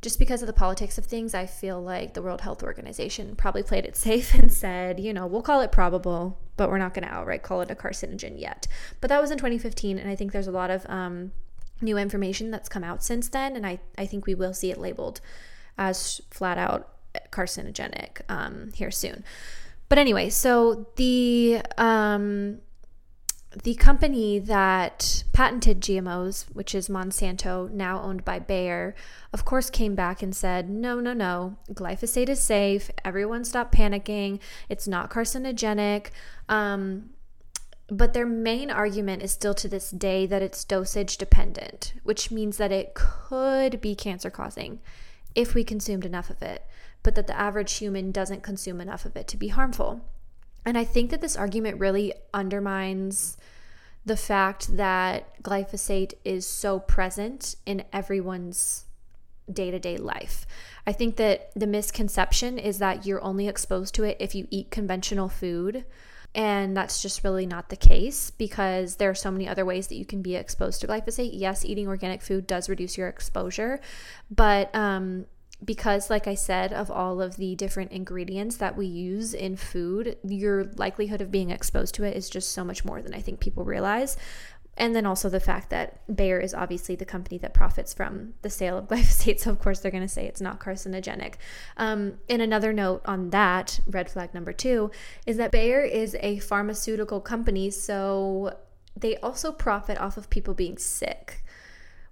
just 0.03 0.19
because 0.19 0.43
of 0.43 0.47
the 0.47 0.53
politics 0.53 0.97
of 0.97 1.05
things, 1.05 1.35
I 1.35 1.47
feel 1.47 1.81
like 1.81 2.15
the 2.15 2.23
World 2.23 2.41
Health 2.41 2.63
Organization 2.63 3.37
probably 3.37 3.63
played 3.63 3.85
it 3.85 3.97
safe 4.09 4.35
and 4.35 4.53
said, 4.53 5.01
you 5.01 5.13
know, 5.13 5.27
we'll 5.27 5.43
call 5.43 5.61
it 5.61 5.73
probable, 5.73 6.39
but 6.57 6.71
we're 6.71 6.79
not 6.79 6.95
going 6.95 7.07
to 7.07 7.13
outright 7.13 7.43
call 7.43 7.61
it 7.61 7.71
a 7.71 7.75
carcinogen 7.75 8.41
yet. 8.41 8.67
But 9.01 9.09
that 9.09 9.21
was 9.21 9.31
in 9.31 9.39
2015, 9.39 9.99
and 9.99 10.11
I 10.11 10.17
think 10.17 10.33
there's 10.33 10.47
a 10.47 10.53
lot 10.53 10.71
of 10.71 10.87
um, 10.89 11.33
new 11.81 11.99
information 11.99 12.51
that's 12.51 12.69
come 12.69 12.85
out 12.85 13.03
since 13.03 13.29
then, 13.29 13.57
and 13.57 13.67
I, 13.67 13.81
I 13.99 14.07
think 14.07 14.27
we 14.27 14.35
will 14.35 14.55
see 14.55 14.71
it 14.71 14.79
labeled 14.79 15.21
as 15.77 16.21
flat 16.31 16.59
out 16.59 16.89
carcinogenic 17.31 18.21
um, 18.29 18.71
here 18.75 18.91
soon. 18.91 19.25
But 19.89 19.99
anyway, 19.99 20.31
so 20.31 20.87
the 20.97 21.63
um, 21.77 22.61
the 23.51 23.75
company 23.75 24.39
that 24.39 25.25
patented 25.33 25.81
GMOs, 25.81 26.45
which 26.55 26.73
is 26.75 26.89
Monsanto, 26.89 27.69
now 27.71 28.01
owned 28.01 28.25
by 28.25 28.39
Bayer, 28.39 28.95
of 29.33 29.45
course 29.45 29.71
came 29.71 29.97
back 29.97 30.23
and 30.23 30.35
said, 30.35 30.71
no, 30.71 31.01
no, 31.01 31.13
no, 31.13 31.57
glyphosate 31.73 32.29
is 32.29 32.41
safe. 32.41 32.91
Everyone 33.05 33.45
stop 33.45 33.73
panicking. 33.73 34.39
It's 34.69 34.87
not 34.87 35.11
carcinogenic. 35.11 36.11
Um, 36.49 37.11
but 37.89 38.15
their 38.15 38.27
main 38.27 38.71
argument 38.71 39.23
is 39.23 39.33
still 39.33 39.55
to 39.55 39.69
this 39.69 39.91
day 39.91 40.27
that 40.27 40.43
it's 40.43 40.63
dosage 40.63 41.17
dependent, 41.19 41.95
which 42.05 42.31
means 42.31 42.57
that 42.57 42.71
it 42.71 42.95
could 42.95 43.81
be 43.81 43.97
cancer 43.97 44.31
causing 44.31 44.79
if 45.35 45.55
we 45.55 45.65
consumed 45.65 46.05
enough 46.05 46.31
of 46.31 46.41
it, 46.41 46.65
but 47.03 47.17
that 47.17 47.27
the 47.27 47.39
average 47.39 47.79
human 47.79 48.13
doesn't 48.13 48.45
consume 48.45 48.81
enough 48.81 49.05
of 49.05 49.17
it 49.17 49.27
to 49.27 49.37
be 49.37 49.49
harmful. 49.49 50.05
And 50.65 50.77
I 50.77 50.85
think 50.85 51.11
that 51.11 51.21
this 51.21 51.37
argument 51.37 51.81
really 51.81 52.13
undermines 52.35 53.37
the 54.05 54.17
fact 54.17 54.77
that 54.77 55.43
glyphosate 55.43 56.15
is 56.25 56.47
so 56.47 56.79
present 56.79 57.55
in 57.67 57.85
everyone's 57.93 58.85
day 59.53 59.71
to 59.71 59.79
day 59.79 59.97
life. 59.97 60.47
I 60.87 60.93
think 60.93 61.17
that 61.17 61.51
the 61.55 61.67
misconception 61.67 62.59
is 62.59 62.79
that 62.79 63.05
you're 63.05 63.23
only 63.23 63.49
exposed 63.49 63.95
to 63.97 64.05
it 64.05 64.17
if 64.21 64.35
you 64.35 64.47
eat 64.51 64.71
conventional 64.71 65.29
food. 65.29 65.85
And 66.33 66.77
that's 66.77 67.03
just 67.03 67.25
really 67.25 67.45
not 67.45 67.71
the 67.71 67.77
case 67.77 68.31
because 68.31 68.97
there 68.97 69.11
are 69.11 69.17
so 69.17 69.33
many 69.33 69.49
other 69.49 69.65
ways 69.65 69.89
that 69.89 69.97
you 69.97 70.05
can 70.05 70.23
be 70.23 70.37
exposed 70.37 70.81
to 70.81 70.87
glyphosate. 70.87 71.31
Yes, 71.33 71.65
eating 71.65 71.89
organic 71.89 72.23
food 72.23 72.47
does 72.47 72.69
reduce 72.69 72.97
your 72.97 73.09
exposure, 73.09 73.81
but 74.31 74.73
um, 74.75 75.27
because, 75.65 76.09
like 76.09 76.27
I 76.27 76.35
said, 76.35 76.73
of 76.73 76.91
all 76.91 77.21
of 77.21 77.37
the 77.37 77.55
different 77.55 77.93
ingredients 77.93 78.57
that 78.57 78.77
we 78.77 78.87
use 78.87 79.35
in 79.35 79.57
food, 79.57 80.17
your 80.25 80.65
likelihood 80.77 81.21
of 81.21 81.31
being 81.31 81.51
exposed 81.51 81.95
to 81.97 82.05
it 82.05 82.17
is 82.17 82.31
just 82.31 82.53
so 82.53 82.65
much 82.65 82.85
more 82.85 83.03
than 83.03 83.15
I 83.15 83.21
think 83.21 83.41
people 83.41 83.65
realize. 83.65 84.17
And 84.77 84.97
then 84.97 85.05
also 85.05 85.29
the 85.29 85.41
fact 85.41 85.69
that 85.71 86.01
Bayer 86.15 86.41
is 86.41 86.55
obviously 86.55 86.95
the 86.95 87.05
company 87.05 87.37
that 87.39 87.53
profits 87.53 87.93
from 87.93 88.35
the 88.41 88.49
sale 88.49 88.79
of 88.79 88.87
glyphosate. 88.89 89.41
So, 89.41 89.51
of 89.51 89.59
course, 89.59 89.81
they're 89.81 89.91
going 89.91 90.03
to 90.03 90.09
say 90.09 90.27
it's 90.27 90.41
not 90.41 90.61
carcinogenic. 90.61 91.35
Um, 91.77 92.15
and 92.29 92.41
another 92.41 92.73
note 92.73 93.03
on 93.05 93.31
that, 93.31 93.81
red 93.87 94.11
flag 94.11 94.33
number 94.33 94.53
two, 94.53 94.91
is 95.27 95.37
that 95.37 95.53
Bayer 95.53 95.83
is 95.83 96.17
a 96.21 96.39
pharmaceutical 96.39 97.21
company. 97.21 97.71
So, 97.71 98.57
they 98.97 99.17
also 99.19 99.53
profit 99.53 99.99
off 99.99 100.17
of 100.17 100.31
people 100.31 100.55
being 100.55 100.77
sick 100.77 101.43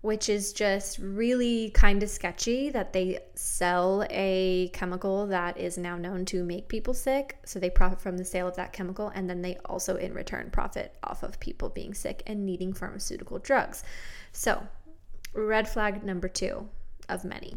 which 0.01 0.29
is 0.29 0.53
just 0.53 0.99
really 0.99 1.71
kind 1.71 2.03
of 2.03 2.09
sketchy 2.09 2.71
that 2.71 2.93
they 2.93 3.19
sell 3.35 4.07
a 4.11 4.71
chemical 4.73 5.27
that 5.27 5.59
is 5.59 5.77
now 5.77 5.97
known 5.97 6.25
to 6.25 6.45
make 6.45 6.69
people 6.69 6.95
sick. 6.95 7.37
So 7.45 7.59
they 7.59 7.71
profit 7.71 8.01
from 8.01 8.17
the 8.17 8.25
sale 8.25 8.47
of 8.47 8.57
that 8.57 8.73
chemical, 8.73 9.09
and 9.09 9.29
then 9.29 9.43
they 9.43 9.57
also, 9.65 9.97
in 9.97 10.15
return, 10.15 10.51
profit 10.51 10.97
off 11.03 11.25
of 11.25 11.41
people 11.41 11.69
being 11.69 11.95
sick 11.95 12.23
and 12.27 12.47
needing 12.47 12.73
pharmaceutical 12.73 13.39
drugs. 13.41 13.83
So, 14.33 14.63
red 15.35 15.69
flag 15.69 16.05
number 16.05 16.29
two 16.29 16.69
of 17.09 17.25
many. 17.25 17.57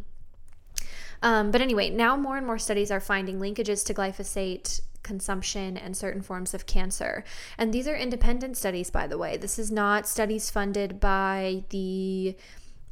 Um, 1.21 1.51
but 1.51 1.62
anyway, 1.62 1.91
now 1.91 2.17
more 2.17 2.38
and 2.38 2.48
more 2.48 2.57
studies 2.57 2.89
are 2.89 3.00
finding 3.00 3.39
linkages 3.39 3.86
to 3.86 3.93
glyphosate 3.93 4.81
consumption 5.03 5.77
and 5.77 5.96
certain 5.96 6.22
forms 6.22 6.53
of 6.53 6.65
cancer. 6.65 7.24
And 7.58 7.74
these 7.74 7.88
are 7.88 7.96
independent 7.96 8.58
studies, 8.58 8.89
by 8.89 9.08
the 9.08 9.17
way. 9.17 9.38
This 9.38 9.58
is 9.60 9.72
not 9.72 10.08
studies 10.08 10.50
funded 10.50 11.00
by 11.00 11.63
the 11.70 12.36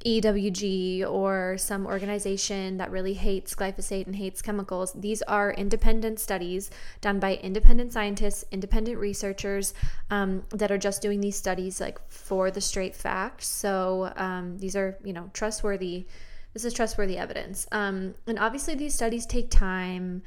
EWG 0.06 1.10
or 1.10 1.58
some 1.58 1.86
organization 1.86 2.78
that 2.78 2.90
really 2.90 3.14
hates 3.14 3.54
glyphosate 3.54 4.06
and 4.06 4.16
hates 4.16 4.42
chemicals. 4.42 4.94
These 4.94 5.22
are 5.24 5.52
independent 5.52 6.20
studies 6.20 6.72
done 7.02 7.20
by 7.20 7.36
independent 7.36 7.92
scientists, 7.92 8.46
independent 8.52 8.98
researchers 8.98 9.74
um, 10.10 10.44
that 10.52 10.72
are 10.72 10.78
just 10.78 11.02
doing 11.02 11.20
these 11.20 11.36
studies 11.36 11.82
like 11.82 12.00
for 12.10 12.50
the 12.50 12.62
straight 12.62 12.96
facts. 12.96 13.48
So 13.48 14.14
um, 14.16 14.58
these 14.58 14.76
are, 14.76 14.98
you 15.04 15.12
know, 15.12 15.30
trustworthy. 15.34 16.08
This 16.54 16.64
is 16.64 16.74
trustworthy 16.74 17.18
evidence. 17.18 17.68
Um, 17.72 18.16
and 18.26 18.40
obviously, 18.40 18.76
these 18.76 18.96
studies 18.96 19.26
take 19.26 19.52
time. 19.52 20.24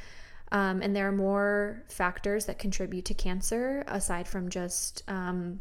Um, 0.53 0.83
and 0.83 0.95
there 0.95 1.09
are 1.09 1.13
more 1.13 1.83
factors 1.89 2.45
that 2.45 2.59
contribute 2.59 3.07
to 3.07 3.15
cancer 3.15 3.83
aside 3.89 4.29
from 4.29 4.51
just 4.51 5.03
um, 5.09 5.61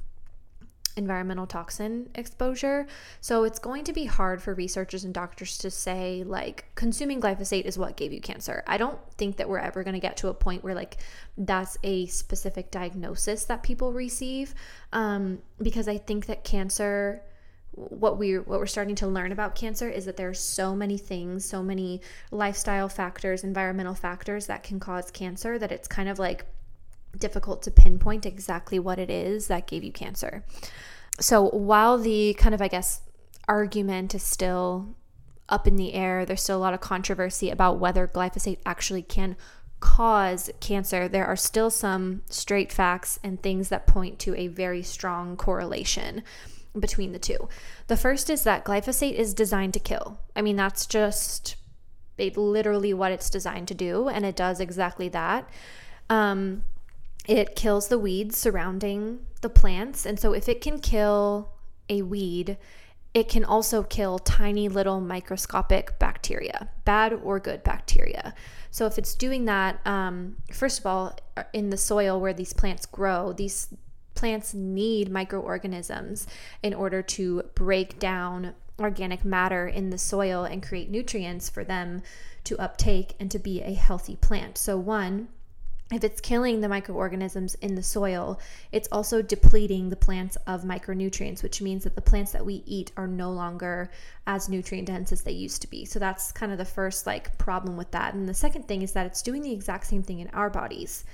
environmental 0.98 1.48
toxin 1.48 2.10
exposure. 2.15 2.86
So 3.21 3.45
it's 3.45 3.57
going 3.57 3.86
to 3.86 3.93
be 3.93 4.03
hard 4.03 4.41
for 4.41 4.53
researchers 4.53 5.05
and 5.05 5.13
doctors 5.13 5.57
to 5.60 5.71
say, 5.71 6.24
like, 6.25 6.65
consuming 6.75 7.21
glyphosate 7.21 7.63
is 7.63 7.77
what 7.77 7.95
gave 7.95 8.12
you 8.12 8.19
cancer. 8.19 8.63
I 8.67 8.77
don't 8.77 9.00
think 9.17 9.38
that 9.38 9.48
we're 9.48 9.60
ever 9.60 9.83
going 9.83 9.93
to 9.93 10.00
get 10.01 10.17
to 10.17 10.27
a 10.27 10.33
point 10.33 10.63
where, 10.63 10.75
like, 10.75 10.98
that's 11.38 11.77
a 11.83 12.05
specific 12.07 12.69
diagnosis 12.69 13.45
that 13.45 13.63
people 13.63 13.93
receive 13.93 14.53
um, 14.91 15.39
because 15.62 15.88
I 15.88 15.98
think 15.98 16.25
that 16.25 16.43
cancer 16.43 17.24
what 17.73 18.17
we 18.17 18.37
what 18.37 18.59
we're 18.59 18.65
starting 18.65 18.95
to 18.95 19.07
learn 19.07 19.31
about 19.31 19.55
cancer 19.55 19.89
is 19.89 20.05
that 20.05 20.17
there 20.17 20.29
are 20.29 20.33
so 20.33 20.75
many 20.75 20.97
things, 20.97 21.45
so 21.45 21.63
many 21.63 22.01
lifestyle 22.29 22.89
factors, 22.89 23.43
environmental 23.43 23.95
factors 23.95 24.47
that 24.47 24.63
can 24.63 24.79
cause 24.79 25.09
cancer 25.11 25.57
that 25.57 25.71
it's 25.71 25.87
kind 25.87 26.09
of 26.09 26.19
like 26.19 26.45
difficult 27.17 27.61
to 27.63 27.71
pinpoint 27.71 28.25
exactly 28.25 28.79
what 28.79 28.99
it 28.99 29.09
is 29.09 29.47
that 29.47 29.67
gave 29.67 29.83
you 29.83 29.91
cancer. 29.91 30.43
So 31.19 31.49
while 31.49 31.97
the 31.97 32.33
kind 32.33 32.53
of 32.53 32.61
I 32.61 32.67
guess 32.67 33.01
argument 33.47 34.15
is 34.15 34.23
still 34.23 34.95
up 35.47 35.67
in 35.67 35.75
the 35.75 35.93
air, 35.93 36.25
there's 36.25 36.41
still 36.41 36.57
a 36.57 36.59
lot 36.59 36.73
of 36.73 36.81
controversy 36.81 37.49
about 37.49 37.79
whether 37.79 38.07
glyphosate 38.07 38.59
actually 38.65 39.01
can 39.01 39.35
cause 39.79 40.49
cancer, 40.59 41.07
there 41.07 41.25
are 41.25 41.35
still 41.35 41.69
some 41.69 42.21
straight 42.29 42.71
facts 42.71 43.19
and 43.23 43.41
things 43.41 43.69
that 43.69 43.87
point 43.87 44.19
to 44.19 44.35
a 44.35 44.47
very 44.47 44.83
strong 44.83 45.35
correlation 45.35 46.21
between 46.79 47.11
the 47.11 47.19
two. 47.19 47.49
The 47.87 47.97
first 47.97 48.29
is 48.29 48.43
that 48.43 48.65
glyphosate 48.65 49.13
is 49.13 49.33
designed 49.33 49.73
to 49.73 49.79
kill. 49.79 50.19
I 50.35 50.41
mean, 50.41 50.55
that's 50.55 50.85
just 50.85 51.55
it, 52.17 52.37
literally 52.37 52.93
what 52.93 53.11
it's 53.11 53.29
designed 53.29 53.67
to 53.69 53.73
do, 53.73 54.07
and 54.07 54.25
it 54.25 54.35
does 54.35 54.59
exactly 54.59 55.09
that. 55.09 55.49
Um, 56.09 56.63
it 57.27 57.55
kills 57.55 57.87
the 57.87 57.99
weeds 57.99 58.37
surrounding 58.37 59.19
the 59.41 59.49
plants. 59.49 60.05
And 60.05 60.19
so, 60.19 60.33
if 60.33 60.49
it 60.49 60.61
can 60.61 60.79
kill 60.79 61.51
a 61.89 62.01
weed, 62.01 62.57
it 63.13 63.27
can 63.27 63.43
also 63.43 63.83
kill 63.83 64.19
tiny 64.19 64.69
little 64.69 65.01
microscopic 65.01 65.99
bacteria, 65.99 66.69
bad 66.85 67.13
or 67.13 67.39
good 67.39 67.63
bacteria. 67.63 68.33
So, 68.71 68.85
if 68.85 68.97
it's 68.97 69.15
doing 69.15 69.45
that, 69.45 69.85
um, 69.85 70.37
first 70.51 70.79
of 70.79 70.85
all, 70.85 71.17
in 71.53 71.69
the 71.69 71.77
soil 71.77 72.19
where 72.19 72.33
these 72.33 72.53
plants 72.53 72.85
grow, 72.85 73.33
these 73.33 73.67
plants 74.21 74.53
need 74.53 75.09
microorganisms 75.09 76.27
in 76.61 76.75
order 76.75 77.01
to 77.01 77.41
break 77.55 77.97
down 77.97 78.53
organic 78.79 79.25
matter 79.25 79.67
in 79.67 79.89
the 79.89 79.97
soil 79.97 80.43
and 80.43 80.61
create 80.61 80.91
nutrients 80.91 81.49
for 81.49 81.63
them 81.63 82.03
to 82.43 82.55
uptake 82.59 83.15
and 83.19 83.31
to 83.31 83.39
be 83.39 83.63
a 83.63 83.73
healthy 83.73 84.15
plant. 84.15 84.59
So, 84.59 84.77
one, 84.77 85.29
if 85.91 86.03
it's 86.03 86.21
killing 86.21 86.61
the 86.61 86.69
microorganisms 86.69 87.55
in 87.55 87.73
the 87.73 87.81
soil, 87.81 88.39
it's 88.71 88.87
also 88.91 89.23
depleting 89.23 89.89
the 89.89 89.95
plants 89.95 90.37
of 90.45 90.61
micronutrients, 90.61 91.41
which 91.41 91.59
means 91.59 91.83
that 91.85 91.95
the 91.95 92.01
plants 92.01 92.31
that 92.31 92.45
we 92.45 92.61
eat 92.67 92.91
are 92.97 93.07
no 93.07 93.31
longer 93.31 93.89
as 94.27 94.49
nutrient 94.49 94.85
dense 94.85 95.11
as 95.11 95.23
they 95.23 95.31
used 95.31 95.63
to 95.63 95.67
be. 95.67 95.83
So 95.83 95.97
that's 95.97 96.31
kind 96.31 96.51
of 96.51 96.59
the 96.59 96.65
first 96.65 97.07
like 97.07 97.35
problem 97.39 97.75
with 97.75 97.89
that. 97.89 98.13
And 98.13 98.29
the 98.29 98.35
second 98.35 98.67
thing 98.67 98.83
is 98.83 98.91
that 98.91 99.07
it's 99.07 99.23
doing 99.23 99.41
the 99.41 99.51
exact 99.51 99.87
same 99.87 100.03
thing 100.03 100.19
in 100.19 100.27
our 100.27 100.51
bodies. 100.51 101.05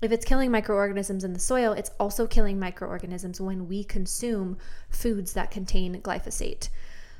If 0.00 0.12
it's 0.12 0.24
killing 0.24 0.50
microorganisms 0.50 1.24
in 1.24 1.34
the 1.34 1.38
soil, 1.38 1.72
it's 1.72 1.90
also 2.00 2.26
killing 2.26 2.58
microorganisms 2.58 3.40
when 3.40 3.68
we 3.68 3.84
consume 3.84 4.56
foods 4.88 5.34
that 5.34 5.50
contain 5.50 6.00
glyphosate. 6.00 6.70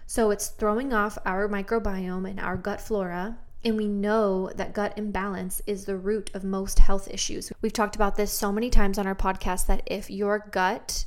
So 0.06 0.30
it's 0.30 0.48
throwing 0.48 0.92
off 0.92 1.18
our 1.26 1.48
microbiome 1.48 2.28
and 2.28 2.40
our 2.40 2.56
gut 2.56 2.80
flora. 2.80 3.38
And 3.62 3.76
we 3.76 3.86
know 3.86 4.50
that 4.56 4.72
gut 4.72 4.94
imbalance 4.96 5.60
is 5.66 5.84
the 5.84 5.96
root 5.96 6.30
of 6.32 6.42
most 6.42 6.78
health 6.78 7.06
issues. 7.10 7.52
We've 7.60 7.72
talked 7.72 7.94
about 7.94 8.16
this 8.16 8.32
so 8.32 8.50
many 8.50 8.70
times 8.70 8.98
on 8.98 9.06
our 9.06 9.14
podcast 9.14 9.66
that 9.66 9.82
if 9.84 10.08
your 10.08 10.38
gut 10.50 11.04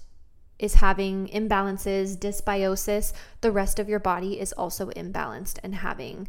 is 0.59 0.75
having 0.75 1.27
imbalances, 1.29 2.15
dysbiosis, 2.15 3.11
the 3.41 3.51
rest 3.51 3.79
of 3.79 3.89
your 3.89 3.99
body 3.99 4.39
is 4.39 4.53
also 4.53 4.91
imbalanced 4.91 5.57
and 5.63 5.73
having 5.73 6.27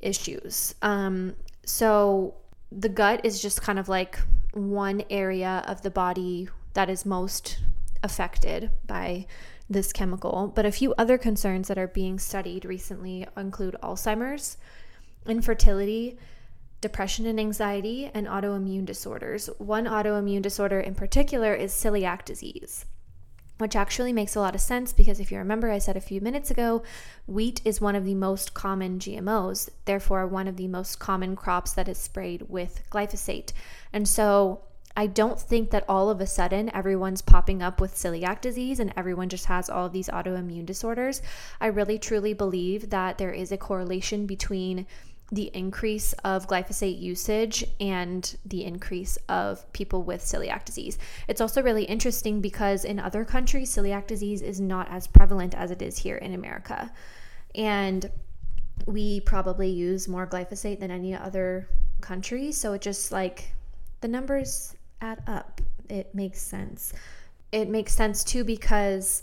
issues. 0.00 0.74
Um, 0.80 1.34
so 1.66 2.34
the 2.72 2.88
gut 2.88 3.20
is 3.24 3.42
just 3.42 3.60
kind 3.60 3.78
of 3.78 3.88
like 3.88 4.18
one 4.54 5.02
area 5.10 5.64
of 5.66 5.82
the 5.82 5.90
body 5.90 6.48
that 6.74 6.88
is 6.88 7.04
most 7.04 7.60
affected 8.02 8.70
by 8.86 9.26
this 9.68 9.92
chemical. 9.92 10.52
But 10.54 10.66
a 10.66 10.72
few 10.72 10.94
other 10.98 11.18
concerns 11.18 11.68
that 11.68 11.78
are 11.78 11.88
being 11.88 12.18
studied 12.18 12.64
recently 12.64 13.26
include 13.36 13.76
Alzheimer's, 13.82 14.56
infertility, 15.26 16.18
depression 16.80 17.24
and 17.26 17.40
anxiety, 17.40 18.10
and 18.12 18.26
autoimmune 18.26 18.84
disorders. 18.84 19.48
One 19.58 19.86
autoimmune 19.86 20.42
disorder 20.42 20.80
in 20.80 20.94
particular 20.94 21.54
is 21.54 21.72
celiac 21.72 22.24
disease 22.24 22.84
which 23.58 23.76
actually 23.76 24.12
makes 24.12 24.34
a 24.34 24.40
lot 24.40 24.54
of 24.54 24.60
sense 24.60 24.92
because 24.92 25.20
if 25.20 25.30
you 25.30 25.38
remember, 25.38 25.70
I 25.70 25.78
said 25.78 25.96
a 25.96 26.00
few 26.00 26.20
minutes 26.20 26.50
ago, 26.50 26.82
wheat 27.26 27.60
is 27.64 27.80
one 27.80 27.94
of 27.94 28.04
the 28.04 28.14
most 28.14 28.54
common 28.54 28.98
GMOs, 28.98 29.68
therefore, 29.84 30.26
one 30.26 30.48
of 30.48 30.56
the 30.56 30.68
most 30.68 30.98
common 30.98 31.36
crops 31.36 31.72
that 31.74 31.88
is 31.88 31.98
sprayed 31.98 32.46
with 32.48 32.82
glyphosate. 32.90 33.52
And 33.92 34.08
so, 34.08 34.62
I 34.96 35.08
don't 35.08 35.40
think 35.40 35.70
that 35.70 35.84
all 35.88 36.08
of 36.08 36.20
a 36.20 36.26
sudden 36.26 36.70
everyone's 36.72 37.20
popping 37.20 37.62
up 37.62 37.80
with 37.80 37.96
celiac 37.96 38.40
disease 38.40 38.78
and 38.78 38.92
everyone 38.96 39.28
just 39.28 39.46
has 39.46 39.68
all 39.68 39.86
of 39.86 39.92
these 39.92 40.08
autoimmune 40.08 40.66
disorders. 40.66 41.20
I 41.60 41.66
really 41.66 41.98
truly 41.98 42.32
believe 42.32 42.90
that 42.90 43.18
there 43.18 43.32
is 43.32 43.50
a 43.50 43.56
correlation 43.56 44.26
between 44.26 44.86
the 45.32 45.50
increase 45.54 46.12
of 46.24 46.46
glyphosate 46.46 47.00
usage 47.00 47.64
and 47.80 48.36
the 48.44 48.64
increase 48.64 49.16
of 49.28 49.70
people 49.72 50.02
with 50.02 50.20
celiac 50.20 50.64
disease. 50.64 50.98
It's 51.28 51.40
also 51.40 51.62
really 51.62 51.84
interesting 51.84 52.40
because 52.40 52.84
in 52.84 53.00
other 53.00 53.24
countries, 53.24 53.74
celiac 53.74 54.06
disease 54.06 54.42
is 54.42 54.60
not 54.60 54.88
as 54.90 55.06
prevalent 55.06 55.54
as 55.54 55.70
it 55.70 55.82
is 55.82 55.98
here 55.98 56.16
in 56.16 56.34
America. 56.34 56.92
And 57.54 58.10
we 58.86 59.20
probably 59.20 59.70
use 59.70 60.08
more 60.08 60.26
glyphosate 60.26 60.80
than 60.80 60.90
any 60.90 61.14
other 61.14 61.68
country. 62.00 62.52
So 62.52 62.74
it 62.74 62.82
just 62.82 63.10
like 63.10 63.52
the 64.02 64.08
numbers 64.08 64.74
add 65.00 65.22
up. 65.26 65.60
It 65.88 66.14
makes 66.14 66.40
sense. 66.40 66.92
It 67.50 67.68
makes 67.68 67.94
sense 67.94 68.24
too 68.24 68.44
because 68.44 69.22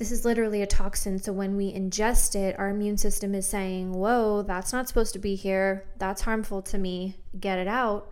this 0.00 0.10
is 0.10 0.24
literally 0.24 0.62
a 0.62 0.66
toxin. 0.66 1.18
So 1.18 1.30
when 1.30 1.58
we 1.58 1.74
ingest 1.74 2.34
it, 2.34 2.58
our 2.58 2.70
immune 2.70 2.96
system 2.96 3.34
is 3.34 3.46
saying, 3.46 3.92
Whoa, 3.92 4.40
that's 4.40 4.72
not 4.72 4.88
supposed 4.88 5.12
to 5.12 5.18
be 5.18 5.34
here. 5.34 5.84
That's 5.98 6.22
harmful 6.22 6.62
to 6.62 6.78
me. 6.78 7.18
Get 7.38 7.58
it 7.58 7.68
out. 7.68 8.10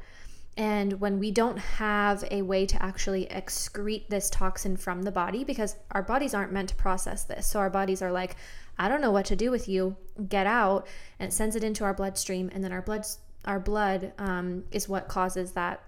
And 0.59 1.01
when 1.01 1.19
we 1.19 1.31
don't 1.31 1.57
have 1.57 2.25
a 2.31 2.43
way 2.43 2.67
to 2.67 2.83
actually 2.83 3.25
excrete 3.31 4.09
this 4.09 4.29
toxin 4.29 4.77
from 4.77 5.01
the 5.01 5.11
body, 5.11 5.45
because 5.45 5.77
our 5.93 6.03
bodies 6.03 6.35
aren't 6.35 6.53
meant 6.53 6.69
to 6.69 6.75
process 6.75 7.25
this. 7.25 7.47
So 7.47 7.59
our 7.59 7.71
bodies 7.71 8.03
are 8.03 8.13
like, 8.13 8.37
I 8.79 8.91
don't 8.91 9.01
know 9.01 9.11
what 9.11 9.25
to 9.27 9.37
do 9.37 9.51
with 9.51 9.67
you. 9.67 9.97
Get 10.29 10.47
out. 10.47 10.87
And 11.19 11.31
it 11.31 11.33
sends 11.33 11.57
it 11.57 11.65
into 11.65 11.85
our 11.85 11.95
bloodstream. 11.95 12.51
And 12.53 12.63
then 12.63 12.71
our 12.71 12.83
blood, 12.83 13.07
our 13.47 13.61
blood 13.61 14.13
um, 14.19 14.65
is 14.73 14.91
what 14.91 15.09
causes 15.09 15.53
that 15.53 15.83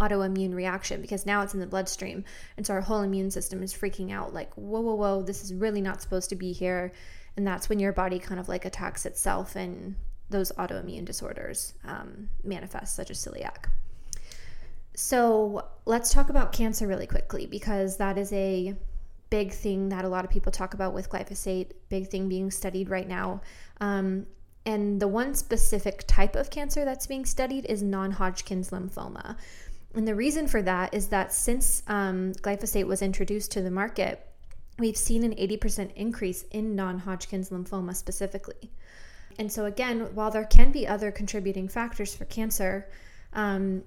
autoimmune 0.00 0.54
reaction 0.54 1.00
because 1.00 1.26
now 1.26 1.42
it's 1.42 1.54
in 1.54 1.60
the 1.60 1.66
bloodstream. 1.66 2.24
And 2.56 2.66
so 2.66 2.74
our 2.74 2.80
whole 2.80 3.02
immune 3.02 3.30
system 3.30 3.62
is 3.62 3.72
freaking 3.72 4.12
out 4.12 4.34
like, 4.34 4.52
whoa, 4.54 4.80
whoa, 4.80 4.94
whoa, 4.94 5.22
this 5.22 5.42
is 5.42 5.54
really 5.54 5.80
not 5.80 6.02
supposed 6.02 6.28
to 6.30 6.36
be 6.36 6.52
here. 6.52 6.92
And 7.36 7.46
that's 7.46 7.68
when 7.68 7.78
your 7.78 7.92
body 7.92 8.18
kind 8.18 8.40
of 8.40 8.48
like 8.48 8.64
attacks 8.64 9.06
itself 9.06 9.56
and 9.56 9.96
those 10.30 10.52
autoimmune 10.52 11.04
disorders 11.04 11.74
um, 11.84 12.28
manifest, 12.42 12.96
such 12.96 13.10
as 13.10 13.24
celiac. 13.24 13.68
So 14.94 15.66
let's 15.86 16.12
talk 16.12 16.30
about 16.30 16.52
cancer 16.52 16.86
really 16.86 17.06
quickly 17.06 17.46
because 17.46 17.96
that 17.96 18.16
is 18.16 18.32
a 18.32 18.74
big 19.30 19.52
thing 19.52 19.88
that 19.88 20.04
a 20.04 20.08
lot 20.08 20.24
of 20.24 20.30
people 20.30 20.52
talk 20.52 20.74
about 20.74 20.94
with 20.94 21.10
glyphosate, 21.10 21.72
big 21.88 22.08
thing 22.08 22.28
being 22.28 22.50
studied 22.50 22.88
right 22.88 23.08
now. 23.08 23.40
Um, 23.80 24.26
and 24.66 25.00
the 25.00 25.08
one 25.08 25.34
specific 25.34 26.04
type 26.06 26.36
of 26.36 26.50
cancer 26.50 26.84
that's 26.84 27.06
being 27.06 27.26
studied 27.26 27.66
is 27.66 27.82
non 27.82 28.12
Hodgkin's 28.12 28.70
lymphoma. 28.70 29.36
And 29.94 30.08
the 30.08 30.14
reason 30.14 30.48
for 30.48 30.60
that 30.62 30.92
is 30.92 31.08
that 31.08 31.32
since 31.32 31.82
um, 31.86 32.32
glyphosate 32.34 32.86
was 32.86 33.02
introduced 33.02 33.52
to 33.52 33.62
the 33.62 33.70
market, 33.70 34.26
we've 34.78 34.96
seen 34.96 35.22
an 35.22 35.32
80% 35.34 35.92
increase 35.94 36.42
in 36.50 36.74
non 36.74 36.98
Hodgkin's 36.98 37.50
lymphoma 37.50 37.94
specifically. 37.94 38.72
And 39.38 39.50
so, 39.50 39.66
again, 39.66 40.14
while 40.14 40.30
there 40.30 40.44
can 40.44 40.72
be 40.72 40.86
other 40.86 41.10
contributing 41.10 41.68
factors 41.68 42.14
for 42.14 42.24
cancer, 42.24 42.88
um, 43.32 43.82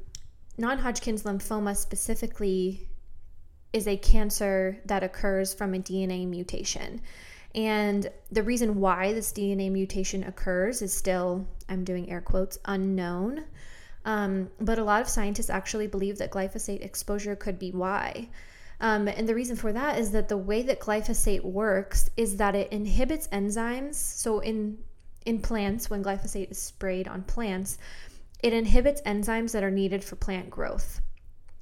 non 0.58 0.80
Hodgkin's 0.80 1.24
lymphoma 1.24 1.76
specifically 1.76 2.88
is 3.74 3.88
a 3.88 3.98
cancer 3.98 4.78
that 4.86 5.04
occurs 5.04 5.54
from 5.54 5.74
a 5.74 5.80
DNA 5.80 6.28
mutation. 6.28 7.02
And 7.56 8.10
the 8.32 8.43
reason 8.43 8.80
why 8.80 9.13
this 9.13 9.32
DNA 9.32 9.72
mutation 9.72 10.24
occurs 10.24 10.82
is 10.82 10.93
still, 10.93 11.48
I'm 11.67 11.84
doing 11.84 12.10
air 12.10 12.22
quotes, 12.22 12.58
unknown. 12.65 13.46
Um, 14.08 14.50
but 14.62 14.80
a 14.80 14.86
lot 14.86 15.02
of 15.02 15.10
scientists 15.10 15.50
actually 15.50 15.88
believe 15.88 16.17
that 16.20 16.32
glyphosate 16.32 16.82
exposure 16.82 17.36
could 17.36 17.60
be 17.60 17.72
why. 17.72 18.30
Um, 18.80 19.10
and 19.10 19.28
the 19.28 19.36
reason 19.36 19.58
for 19.58 19.74
that 19.74 20.00
is 20.00 20.12
that 20.12 20.30
the 20.30 20.38
way 20.38 20.62
that 20.62 20.80
glyphosate 20.80 21.43
works 21.43 22.10
is 22.15 22.38
that 22.38 22.56
it 22.56 22.72
inhibits 22.72 23.28
enzymes. 23.28 23.96
So 23.96 24.39
in 24.39 24.78
in 25.26 25.41
plants, 25.41 25.89
when 25.89 26.02
glyphosate 26.02 26.50
is 26.50 26.58
sprayed 26.58 27.06
on 27.06 27.24
plants, 27.24 27.78
it 28.41 28.54
inhibits 28.54 29.02
enzymes 29.02 29.52
that 29.52 29.63
are 29.63 29.72
needed 29.72 30.06
for 30.06 30.15
plant 30.15 30.50
growth. 30.50 31.02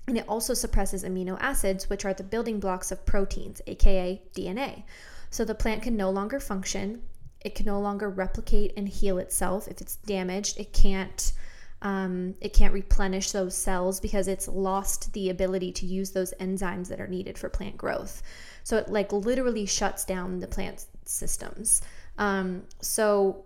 And 0.07 0.15
it 0.15 0.25
also 0.27 0.53
suppresses 0.53 1.03
amino 1.03 1.37
acids, 1.39 1.89
which 1.89 2.05
are 2.05 2.13
the 2.13 2.23
building 2.23 2.59
blocks 2.59 2.91
of 2.91 3.07
proteins, 3.07 3.59
aka 3.65 4.21
DNA. 4.35 4.83
So 5.31 5.45
the 5.45 5.55
plant 5.55 5.81
can 5.81 5.97
no 5.97 6.11
longer 6.11 6.39
function. 6.39 7.01
It 7.41 7.55
can 7.55 7.65
no 7.65 7.79
longer 7.79 8.07
replicate 8.07 8.71
and 8.77 8.87
heal 8.87 9.17
itself. 9.17 9.67
If 9.67 9.81
it's 9.81 9.95
damaged, 9.95 10.59
it 10.59 10.73
can't 10.73 11.33
um, 11.81 12.35
it 12.41 12.53
can't 12.53 12.73
replenish 12.73 13.31
those 13.31 13.55
cells 13.55 13.99
because 13.99 14.27
it's 14.27 14.47
lost 14.47 15.13
the 15.13 15.29
ability 15.29 15.71
to 15.73 15.85
use 15.85 16.11
those 16.11 16.33
enzymes 16.39 16.87
that 16.87 16.99
are 16.99 17.07
needed 17.07 17.37
for 17.37 17.49
plant 17.49 17.77
growth. 17.77 18.23
So 18.63 18.77
it 18.77 18.89
like 18.89 19.11
literally 19.11 19.65
shuts 19.65 20.05
down 20.05 20.39
the 20.39 20.47
plant 20.47 20.85
systems. 21.05 21.81
Um, 22.17 22.63
so 22.81 23.45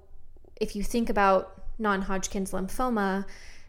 if 0.61 0.75
you 0.75 0.83
think 0.83 1.09
about 1.09 1.61
non 1.79 2.01
Hodgkin's 2.01 2.51
lymphoma 2.51 3.25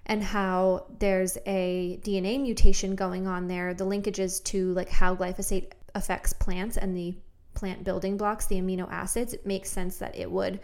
and 0.06 0.22
how 0.22 0.86
there's 0.98 1.38
a 1.46 1.98
DNA 2.02 2.40
mutation 2.40 2.94
going 2.94 3.26
on 3.26 3.48
there, 3.48 3.74
the 3.74 3.86
linkages 3.86 4.42
to 4.44 4.72
like 4.74 4.88
how 4.88 5.14
glyphosate 5.16 5.72
affects 5.94 6.32
plants 6.32 6.76
and 6.76 6.96
the 6.96 7.14
plant 7.54 7.84
building 7.84 8.16
blocks, 8.16 8.46
the 8.46 8.56
amino 8.56 8.90
acids, 8.90 9.34
it 9.34 9.44
makes 9.46 9.70
sense 9.70 9.98
that 9.98 10.16
it 10.16 10.30
would 10.30 10.60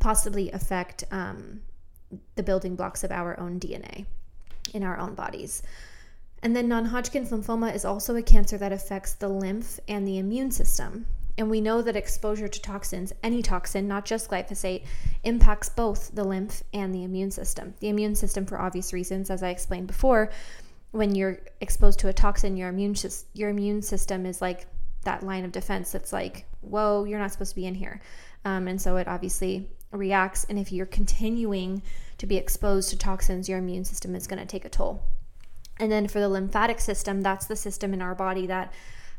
possibly 0.00 0.50
affect 0.50 1.04
um, 1.10 1.60
the 2.34 2.42
building 2.42 2.76
blocks 2.76 3.04
of 3.04 3.10
our 3.10 3.38
own 3.38 3.60
DNA 3.60 4.06
in 4.72 4.82
our 4.82 4.98
own 4.98 5.14
bodies. 5.14 5.62
And 6.42 6.54
then 6.54 6.68
non 6.68 6.86
Hodgkin's 6.86 7.30
lymphoma 7.30 7.74
is 7.74 7.84
also 7.84 8.16
a 8.16 8.22
cancer 8.22 8.58
that 8.58 8.72
affects 8.72 9.14
the 9.14 9.28
lymph 9.28 9.80
and 9.88 10.06
the 10.06 10.18
immune 10.18 10.50
system. 10.50 11.06
And 11.36 11.50
we 11.50 11.60
know 11.60 11.82
that 11.82 11.96
exposure 11.96 12.46
to 12.46 12.60
toxins, 12.60 13.12
any 13.22 13.42
toxin, 13.42 13.88
not 13.88 14.04
just 14.04 14.30
glyphosate, 14.30 14.84
impacts 15.24 15.68
both 15.68 16.14
the 16.14 16.22
lymph 16.22 16.62
and 16.72 16.94
the 16.94 17.02
immune 17.02 17.30
system. 17.30 17.74
The 17.80 17.88
immune 17.88 18.14
system, 18.14 18.46
for 18.46 18.60
obvious 18.60 18.92
reasons, 18.92 19.30
as 19.30 19.42
I 19.42 19.48
explained 19.48 19.88
before, 19.88 20.30
when 20.92 21.14
you're 21.14 21.40
exposed 21.60 21.98
to 22.00 22.08
a 22.08 22.12
toxin, 22.12 22.56
your 22.56 22.68
immune 22.68 22.94
your 23.32 23.50
immune 23.50 23.82
system 23.82 24.26
is 24.26 24.40
like 24.40 24.66
that 25.02 25.24
line 25.24 25.44
of 25.44 25.50
defense 25.50 25.90
that's 25.90 26.12
like, 26.12 26.46
whoa, 26.60 27.04
you're 27.04 27.18
not 27.18 27.32
supposed 27.32 27.50
to 27.50 27.56
be 27.56 27.66
in 27.66 27.74
here. 27.74 28.00
Um, 28.44 28.68
and 28.68 28.80
so 28.80 28.96
it 28.96 29.08
obviously 29.08 29.68
reacts. 29.94 30.44
And 30.44 30.58
if 30.58 30.72
you're 30.72 30.86
continuing 30.86 31.82
to 32.18 32.26
be 32.26 32.36
exposed 32.36 32.90
to 32.90 32.98
toxins, 32.98 33.48
your 33.48 33.58
immune 33.58 33.84
system 33.84 34.14
is 34.14 34.26
going 34.26 34.40
to 34.40 34.46
take 34.46 34.64
a 34.64 34.68
toll. 34.68 35.02
And 35.78 35.90
then 35.90 36.06
for 36.06 36.20
the 36.20 36.28
lymphatic 36.28 36.80
system, 36.80 37.20
that's 37.20 37.46
the 37.46 37.56
system 37.56 37.92
in 37.94 38.02
our 38.02 38.14
body 38.14 38.46
that 38.46 38.72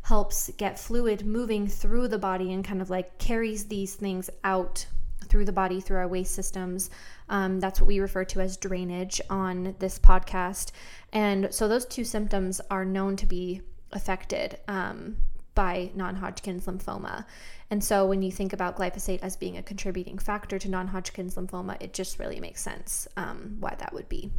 helps 0.04 0.52
get 0.58 0.80
fluid 0.80 1.26
moving 1.26 1.68
through 1.68 2.08
the 2.08 2.20
body 2.20 2.54
and 2.54 2.64
kind 2.64 2.82
of 2.82 2.90
like 2.90 3.18
carries 3.18 3.66
these 3.66 3.96
things 3.96 4.30
out 4.44 4.86
through 5.26 5.46
the 5.46 5.52
body 5.52 5.82
through 5.82 5.98
our 5.98 6.08
waste 6.08 6.34
systems. 6.34 6.90
Um, 7.28 7.60
that's 7.60 7.82
what 7.82 7.88
we 7.88 8.00
refer 8.00 8.24
to 8.26 8.40
as 8.40 8.58
drainage 8.58 9.20
on 9.30 9.76
this 9.80 9.98
podcast. 9.98 10.72
And 11.12 11.54
so 11.54 11.68
those 11.68 11.86
two 11.86 12.04
symptoms 12.04 12.62
are 12.70 12.86
known 12.86 13.16
to 13.18 13.26
be 13.26 13.62
affected 13.92 14.60
um, 14.68 15.18
by 15.56 15.92
non 15.96 16.16
Hodgkin's 16.16 16.66
lymphoma. 16.66 17.26
And 17.72 17.84
so 17.84 18.06
when 18.06 18.22
you 18.22 18.32
think 18.32 18.54
about 18.54 18.78
glyphosate 18.78 19.24
as 19.24 19.36
being 19.36 19.58
a 19.58 19.64
contributing 19.64 20.20
factor 20.20 20.60
to 20.60 20.70
non 20.70 20.88
Hodgkin's 20.88 21.36
lymphoma, 21.36 21.82
it 21.82 21.94
just 21.94 22.20
really 22.20 22.40
makes 22.40 22.62
sense 22.62 23.08
um, 23.18 23.58
why 23.60 23.76
that 23.80 23.94
would 23.94 24.08
be. 24.10 24.32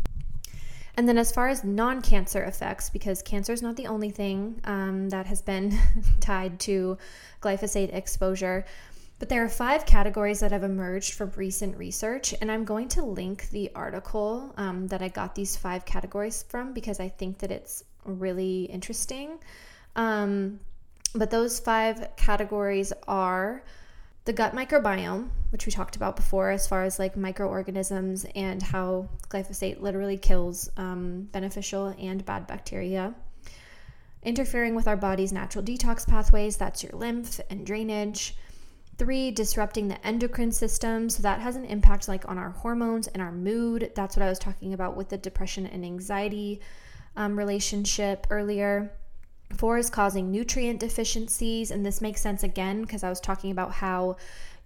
And 0.96 1.06
then, 1.06 1.18
as 1.18 1.30
far 1.30 1.48
as 1.48 1.62
non 1.64 2.00
cancer 2.00 2.42
effects, 2.44 2.88
because 2.88 3.20
cancer 3.22 3.52
is 3.52 3.62
not 3.62 3.76
the 3.76 3.86
only 3.86 4.10
thing 4.10 4.60
um, 4.64 5.10
that 5.10 5.26
has 5.26 5.42
been 5.42 5.76
tied 6.20 6.58
to 6.60 6.96
glyphosate 7.42 7.94
exposure, 7.94 8.64
but 9.18 9.28
there 9.28 9.44
are 9.44 9.48
five 9.48 9.86
categories 9.86 10.40
that 10.40 10.52
have 10.52 10.62
emerged 10.62 11.14
from 11.14 11.32
recent 11.36 11.76
research. 11.76 12.34
And 12.40 12.50
I'm 12.50 12.64
going 12.64 12.88
to 12.88 13.02
link 13.02 13.48
the 13.50 13.70
article 13.74 14.54
um, 14.56 14.86
that 14.88 15.02
I 15.02 15.08
got 15.08 15.34
these 15.34 15.56
five 15.56 15.84
categories 15.84 16.44
from 16.48 16.72
because 16.72 17.00
I 17.00 17.08
think 17.08 17.38
that 17.38 17.50
it's 17.50 17.82
really 18.04 18.64
interesting. 18.64 19.38
Um, 19.96 20.60
but 21.14 21.30
those 21.30 21.58
five 21.60 22.08
categories 22.16 22.92
are 23.06 23.62
the 24.24 24.32
gut 24.32 24.54
microbiome, 24.54 25.28
which 25.50 25.66
we 25.66 25.72
talked 25.72 25.94
about 25.94 26.16
before, 26.16 26.50
as 26.50 26.66
far 26.66 26.82
as 26.82 26.98
like 26.98 27.16
microorganisms 27.16 28.26
and 28.34 28.60
how 28.60 29.08
glyphosate 29.28 29.80
literally 29.80 30.18
kills 30.18 30.68
um, 30.76 31.28
beneficial 31.32 31.94
and 31.98 32.24
bad 32.24 32.46
bacteria. 32.46 33.14
interfering 34.22 34.74
with 34.74 34.88
our 34.88 34.96
body's 34.96 35.32
natural 35.32 35.64
detox 35.64 36.06
pathways, 36.06 36.56
that's 36.56 36.82
your 36.82 36.92
lymph 36.92 37.40
and 37.48 37.64
drainage. 37.64 38.34
Three, 38.98 39.30
disrupting 39.30 39.88
the 39.88 40.04
endocrine 40.04 40.50
system. 40.50 41.08
So 41.08 41.22
that 41.22 41.40
has 41.40 41.54
an 41.54 41.64
impact 41.66 42.08
like 42.08 42.28
on 42.28 42.36
our 42.38 42.50
hormones 42.50 43.06
and 43.08 43.22
our 43.22 43.30
mood. 43.30 43.92
That's 43.94 44.16
what 44.16 44.24
I 44.24 44.28
was 44.28 44.38
talking 44.38 44.72
about 44.74 44.96
with 44.96 45.10
the 45.10 45.18
depression 45.18 45.66
and 45.66 45.84
anxiety 45.84 46.60
um, 47.14 47.38
relationship 47.38 48.26
earlier. 48.30 48.90
Four 49.54 49.78
is 49.78 49.90
causing 49.90 50.30
nutrient 50.30 50.80
deficiencies. 50.80 51.70
And 51.70 51.84
this 51.84 52.00
makes 52.00 52.20
sense 52.20 52.42
again 52.42 52.82
because 52.82 53.02
I 53.04 53.08
was 53.08 53.20
talking 53.20 53.50
about 53.50 53.72
how 53.72 54.16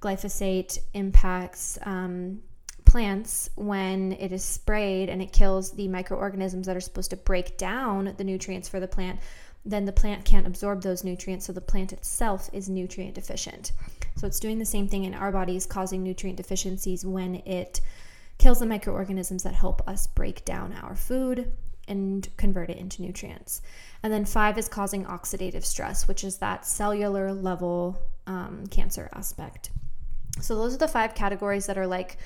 glyphosate 0.00 0.78
impacts 0.94 1.78
um, 1.82 2.42
plants 2.84 3.50
when 3.54 4.12
it 4.12 4.32
is 4.32 4.42
sprayed 4.42 5.08
and 5.08 5.22
it 5.22 5.32
kills 5.32 5.72
the 5.72 5.86
microorganisms 5.88 6.66
that 6.66 6.76
are 6.76 6.80
supposed 6.80 7.10
to 7.10 7.16
break 7.16 7.56
down 7.58 8.14
the 8.16 8.24
nutrients 8.24 8.68
for 8.68 8.80
the 8.80 8.88
plant 8.88 9.20
then 9.64 9.84
the 9.84 9.92
plant 9.92 10.24
can't 10.24 10.46
absorb 10.46 10.82
those 10.82 11.04
nutrients, 11.04 11.46
so 11.46 11.52
the 11.52 11.60
plant 11.60 11.92
itself 11.92 12.48
is 12.52 12.68
nutrient 12.68 13.14
deficient. 13.14 13.72
So 14.16 14.26
it's 14.26 14.40
doing 14.40 14.58
the 14.58 14.64
same 14.64 14.88
thing 14.88 15.04
in 15.04 15.14
our 15.14 15.30
bodies, 15.30 15.66
causing 15.66 16.02
nutrient 16.02 16.38
deficiencies 16.38 17.04
when 17.04 17.36
it 17.46 17.80
kills 18.38 18.58
the 18.58 18.66
microorganisms 18.66 19.42
that 19.42 19.54
help 19.54 19.86
us 19.86 20.06
break 20.06 20.44
down 20.44 20.72
our 20.72 20.96
food 20.96 21.52
and 21.90 22.28
convert 22.36 22.70
it 22.70 22.78
into 22.78 23.02
nutrients. 23.02 23.60
And 24.02 24.12
then 24.12 24.24
five 24.24 24.56
is 24.56 24.68
causing 24.68 25.04
oxidative 25.04 25.64
stress, 25.64 26.08
which 26.08 26.24
is 26.24 26.38
that 26.38 26.64
cellular 26.64 27.32
level 27.34 28.00
um, 28.26 28.64
cancer 28.70 29.10
aspect. 29.12 29.70
So 30.40 30.54
those 30.54 30.74
are 30.74 30.78
the 30.78 30.88
five 30.88 31.14
categories 31.14 31.66
that 31.66 31.76
are 31.76 31.86
like 31.86 32.16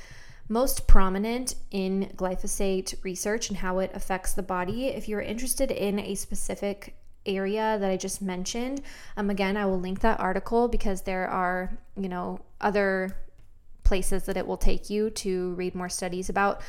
most 0.48 0.86
prominent 0.86 1.54
in 1.70 2.12
glyphosate 2.16 3.02
research 3.02 3.48
and 3.48 3.56
how 3.58 3.78
it 3.78 3.90
affects 3.94 4.34
the 4.34 4.42
body. 4.42 4.88
If 4.88 5.08
you're 5.08 5.22
interested 5.22 5.70
in 5.70 5.98
a 5.98 6.14
specific 6.14 6.96
area 7.26 7.78
that 7.80 7.90
I 7.90 7.96
just 7.96 8.20
mentioned, 8.20 8.82
um, 9.16 9.30
again, 9.30 9.56
I 9.56 9.64
will 9.64 9.80
link 9.80 10.00
that 10.00 10.20
article 10.20 10.68
because 10.68 11.02
there 11.02 11.26
are, 11.26 11.78
you 11.96 12.10
know, 12.10 12.40
other 12.60 13.16
places 13.84 14.24
that 14.24 14.36
it 14.36 14.46
will 14.46 14.56
take 14.56 14.90
you 14.90 15.10
to 15.10 15.54
read 15.54 15.74
more 15.74 15.88
studies 15.88 16.28
about 16.28 16.60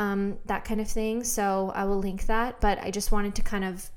um, 0.00 0.38
that 0.46 0.64
kind 0.64 0.80
of 0.80 0.88
thing. 0.88 1.22
So 1.22 1.70
I 1.74 1.84
will 1.84 1.98
link 1.98 2.26
that. 2.26 2.60
But 2.60 2.82
I 2.82 2.90
just 2.90 3.12
wanted 3.12 3.34
to 3.36 3.42
kind 3.42 3.64
of 3.64 3.88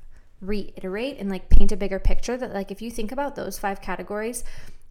reiterate 0.42 1.18
and 1.20 1.30
like 1.30 1.50
paint 1.50 1.72
a 1.72 1.78
bigger 1.78 1.98
picture 1.98 2.38
that, 2.38 2.54
like, 2.54 2.70
if 2.70 2.82
you 2.82 2.92
think 2.92 3.12
about 3.12 3.36
those 3.36 3.58
five 3.58 3.82
categories, 3.82 4.44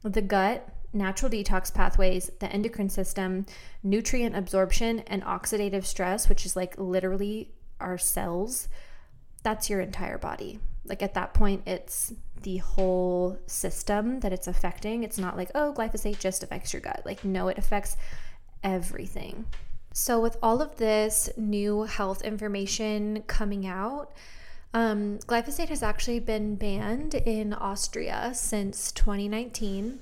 the 0.03 0.23
gut, 0.23 0.67
natural 0.93 1.31
detox 1.31 1.73
pathways, 1.73 2.31
the 2.41 2.51
endocrine 2.51 2.89
system, 2.89 3.47
nutrient 3.83 4.35
absorption, 4.35 5.01
and 5.01 5.23
oxidative 5.23 5.85
stress, 5.85 6.29
which 6.29 6.45
is 6.45 6.57
like 6.57 6.75
literally 6.79 7.53
our 7.79 7.99
cells, 7.99 8.69
that's 9.43 9.69
your 9.69 9.81
entire 9.81 10.19
body. 10.19 10.59
Like 10.85 11.03
at 11.03 11.15
that 11.15 11.35
point, 11.35 11.63
it's 11.67 12.13
the 12.43 12.57
whole 12.57 13.39
system 13.47 14.21
that 14.21 14.33
it's 14.33 14.49
affecting. 14.49 15.05
It's 15.05 15.19
not 15.19 15.37
like, 15.37 15.51
oh, 15.55 15.75
glyphosate 15.77 16.19
just 16.19 16.43
affects 16.43 16.73
your 16.73 16.81
gut. 16.81 17.03
Like, 17.05 17.25
no, 17.25 17.49
it 17.49 17.59
affects 17.59 17.97
everything. 18.65 19.47
So, 19.95 20.21
with 20.21 20.39
all 20.43 20.63
of 20.63 20.77
this 20.77 21.29
new 21.37 21.83
health 21.83 22.23
information 22.23 23.25
coming 23.27 23.67
out, 23.67 24.13
um, 24.73 25.19
glyphosate 25.27 25.69
has 25.69 25.83
actually 25.83 26.21
been 26.21 26.57
banned 26.57 27.15
in 27.15 27.53
Austria 27.53 28.33
since 28.35 28.91
2019, 28.93 29.99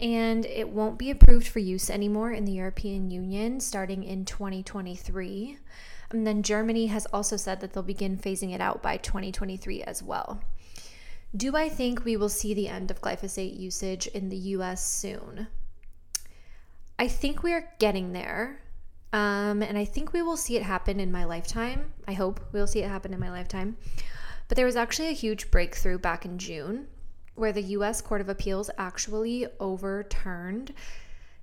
and 0.00 0.46
it 0.46 0.68
won't 0.68 0.98
be 0.98 1.10
approved 1.10 1.48
for 1.48 1.58
use 1.58 1.90
anymore 1.90 2.30
in 2.30 2.44
the 2.44 2.52
European 2.52 3.10
Union 3.10 3.58
starting 3.58 4.04
in 4.04 4.24
2023. 4.24 5.58
And 6.10 6.24
then 6.24 6.44
Germany 6.44 6.86
has 6.86 7.06
also 7.06 7.36
said 7.36 7.60
that 7.60 7.72
they'll 7.72 7.82
begin 7.82 8.16
phasing 8.16 8.54
it 8.54 8.60
out 8.60 8.82
by 8.82 8.98
2023 8.98 9.82
as 9.82 10.00
well. 10.00 10.40
Do 11.36 11.56
I 11.56 11.68
think 11.68 12.04
we 12.04 12.16
will 12.16 12.30
see 12.30 12.54
the 12.54 12.68
end 12.68 12.90
of 12.90 13.02
glyphosate 13.02 13.58
usage 13.58 14.06
in 14.06 14.28
the 14.28 14.36
US 14.36 14.82
soon? 14.82 15.48
I 16.98 17.08
think 17.08 17.42
we 17.42 17.52
are 17.52 17.68
getting 17.78 18.12
there. 18.12 18.60
Um, 19.12 19.62
and 19.62 19.78
I 19.78 19.84
think 19.84 20.12
we 20.12 20.22
will 20.22 20.36
see 20.36 20.56
it 20.56 20.62
happen 20.62 21.00
in 21.00 21.10
my 21.10 21.24
lifetime. 21.24 21.92
I 22.06 22.12
hope 22.12 22.40
we'll 22.52 22.66
see 22.66 22.80
it 22.80 22.88
happen 22.88 23.14
in 23.14 23.20
my 23.20 23.30
lifetime. 23.30 23.76
But 24.48 24.56
there 24.56 24.66
was 24.66 24.76
actually 24.76 25.08
a 25.08 25.12
huge 25.12 25.50
breakthrough 25.50 25.98
back 25.98 26.24
in 26.24 26.38
June 26.38 26.88
where 27.34 27.52
the 27.52 27.62
US 27.62 28.00
Court 28.00 28.20
of 28.20 28.28
Appeals 28.28 28.70
actually 28.78 29.46
overturned 29.60 30.74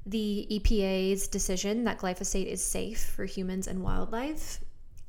the 0.05 0.47
EPA's 0.51 1.27
decision 1.27 1.83
that 1.85 1.97
glyphosate 1.97 2.45
is 2.45 2.63
safe 2.63 3.03
for 3.03 3.25
humans 3.25 3.67
and 3.67 3.81
wildlife. 3.81 4.59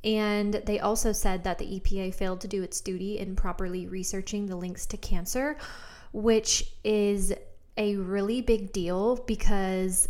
And 0.05 0.55
they 0.55 0.79
also 0.79 1.13
said 1.13 1.45
that 1.45 1.59
the 1.59 1.81
EPA 1.81 2.15
failed 2.15 2.41
to 2.43 2.49
do 2.49 2.63
its 2.63 2.81
duty 2.81 3.19
in 3.19 3.35
properly 3.35 3.89
researching 3.89 4.47
the 4.47 4.57
links 4.57 4.87
to 4.87 4.97
cancer, 4.97 5.59
which 6.13 6.73
is 6.85 7.35
a 7.77 7.97
really 7.97 8.41
big 8.41 8.73
deal 8.73 9.17
because 9.27 10.09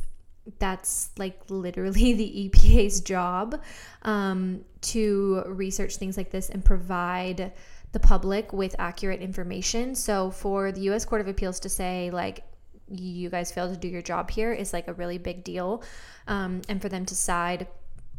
that's 0.58 1.10
like 1.18 1.40
literally 1.48 2.12
the 2.14 2.50
EPA's 2.50 3.00
job 3.00 3.60
um, 4.02 4.64
to 4.82 5.42
research 5.46 5.96
things 5.96 6.16
like 6.16 6.30
this 6.30 6.50
and 6.50 6.64
provide 6.64 7.52
the 7.92 8.00
public 8.00 8.52
with 8.52 8.74
accurate 8.78 9.20
information. 9.20 9.94
So 9.94 10.30
for 10.30 10.72
the 10.72 10.80
US 10.90 11.04
Court 11.04 11.20
of 11.20 11.28
Appeals 11.28 11.60
to 11.60 11.68
say, 11.68 12.10
like, 12.10 12.44
you 12.88 13.30
guys 13.30 13.50
failed 13.50 13.72
to 13.72 13.80
do 13.80 13.88
your 13.88 14.02
job 14.02 14.30
here 14.30 14.52
is 14.52 14.72
like 14.72 14.86
a 14.86 14.92
really 14.92 15.18
big 15.18 15.42
deal. 15.42 15.82
Um, 16.28 16.62
and 16.68 16.80
for 16.80 16.88
them 16.88 17.04
to 17.06 17.16
side 17.16 17.66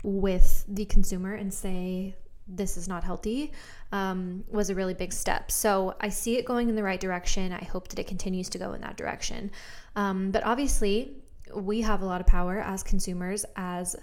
with 0.04 0.66
the 0.68 0.86
consumer 0.86 1.36
and 1.36 1.54
say, 1.54 2.16
this 2.48 2.78
is 2.78 2.88
not 2.88 3.04
healthy 3.04 3.52
um, 3.92 4.44
was 4.50 4.70
a 4.70 4.76
really 4.76 4.94
big 4.94 5.14
step. 5.14 5.52
So 5.52 5.96
I 6.00 6.10
see 6.10 6.38
it 6.38 6.46
going 6.46 6.70
in 6.70 6.76
the 6.76 6.84
right 6.84 7.00
direction. 7.00 7.52
I 7.52 7.64
hope 7.64 7.90
that 7.90 8.00
it 8.00 8.08
continues 8.08 8.50
to 8.50 8.58
go 8.58 8.74
in 8.74 8.82
that 8.82 8.98
direction. 8.98 9.52
Um, 9.96 10.32
but 10.32 10.44
obviously, 10.46 11.18
we 11.56 11.82
have 11.82 12.02
a 12.02 12.06
lot 12.06 12.22
of 12.22 12.28
power 12.28 12.60
as 12.60 12.84
consumers, 12.84 13.46
as 13.56 13.96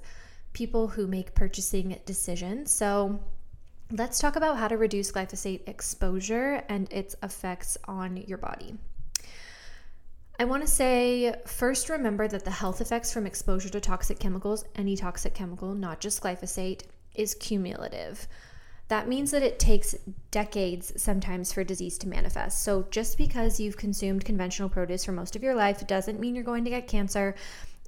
people 0.52 0.88
who 0.88 1.06
make 1.06 1.34
purchasing 1.34 1.98
decisions. 2.06 2.70
So 2.70 3.20
let's 3.90 4.18
talk 4.18 4.36
about 4.36 4.56
how 4.56 4.68
to 4.68 4.76
reduce 4.76 5.12
glyphosate 5.12 5.68
exposure 5.68 6.62
and 6.68 6.90
its 6.92 7.14
effects 7.22 7.76
on 7.84 8.16
your 8.16 8.38
body. 8.38 8.76
I 10.38 10.44
want 10.44 10.62
to 10.62 10.68
say 10.68 11.34
first 11.46 11.88
remember 11.88 12.26
that 12.26 12.44
the 12.44 12.50
health 12.50 12.80
effects 12.80 13.12
from 13.12 13.26
exposure 13.26 13.68
to 13.68 13.80
toxic 13.80 14.18
chemicals, 14.18 14.64
any 14.74 14.96
toxic 14.96 15.32
chemical, 15.32 15.74
not 15.74 16.00
just 16.00 16.22
glyphosate, 16.22 16.82
is 17.14 17.34
cumulative. 17.34 18.26
That 18.88 19.08
means 19.08 19.30
that 19.30 19.42
it 19.42 19.58
takes 19.58 19.94
decades 20.30 20.92
sometimes 21.02 21.52
for 21.52 21.64
disease 21.64 21.96
to 21.98 22.08
manifest. 22.08 22.62
So 22.62 22.86
just 22.90 23.16
because 23.16 23.58
you've 23.58 23.76
consumed 23.76 24.24
conventional 24.24 24.68
produce 24.68 25.04
for 25.04 25.12
most 25.12 25.36
of 25.36 25.42
your 25.42 25.54
life 25.54 25.86
doesn't 25.86 26.20
mean 26.20 26.34
you're 26.34 26.44
going 26.44 26.64
to 26.64 26.70
get 26.70 26.86
cancer. 26.86 27.34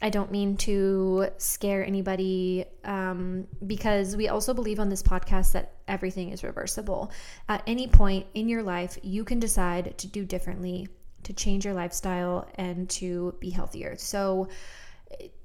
I 0.00 0.11
don't 0.11 0.30
mean 0.30 0.56
to 0.59 1.28
scare 1.38 1.85
anybody 1.85 2.66
um, 2.85 3.46
because 3.66 4.14
we 4.14 4.28
also 4.28 4.52
believe 4.52 4.78
on 4.78 4.88
this 4.88 5.02
podcast 5.02 5.52
that 5.52 5.72
everything 5.88 6.30
is 6.30 6.44
reversible. 6.44 7.11
At 7.48 7.62
any 7.66 7.88
point 7.88 8.26
in 8.35 8.48
your 8.48 8.62
life, 8.62 8.98
you 9.02 9.24
can 9.24 9.40
decide 9.40 9.96
to 9.98 10.06
do 10.06 10.24
differently 10.24 10.88
to 11.22 11.32
change 11.32 11.64
your 11.64 11.74
lifestyle 11.74 12.46
and 12.56 12.88
to 12.90 13.35
be 13.40 13.50
healthier. 13.50 13.96
So 13.96 14.48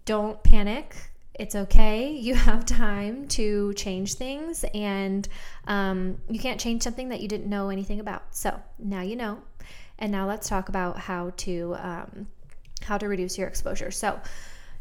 don't 0.05 0.41
panic. 0.43 0.95
It's 1.41 1.55
okay. 1.55 2.11
You 2.11 2.35
have 2.49 2.67
time 2.67 3.27
to 3.29 3.73
change 3.73 4.13
things, 4.13 4.63
and 4.75 5.27
um, 5.65 6.19
you 6.29 6.39
can't 6.39 6.59
change 6.59 6.83
something 6.83 7.09
that 7.09 7.19
you 7.19 7.27
didn't 7.27 7.49
know 7.49 7.69
anything 7.69 7.99
about. 7.99 8.35
So 8.35 8.61
now 8.77 9.01
you 9.01 9.15
know. 9.15 9.39
And 9.97 10.11
now 10.11 10.27
let's 10.27 10.47
talk 10.47 10.69
about 10.69 10.99
how 10.99 11.31
to 11.37 11.75
um, 11.79 12.27
how 12.83 12.99
to 12.99 13.07
reduce 13.07 13.37
your 13.37 13.47
exposure. 13.47 13.91
So. 13.91 14.21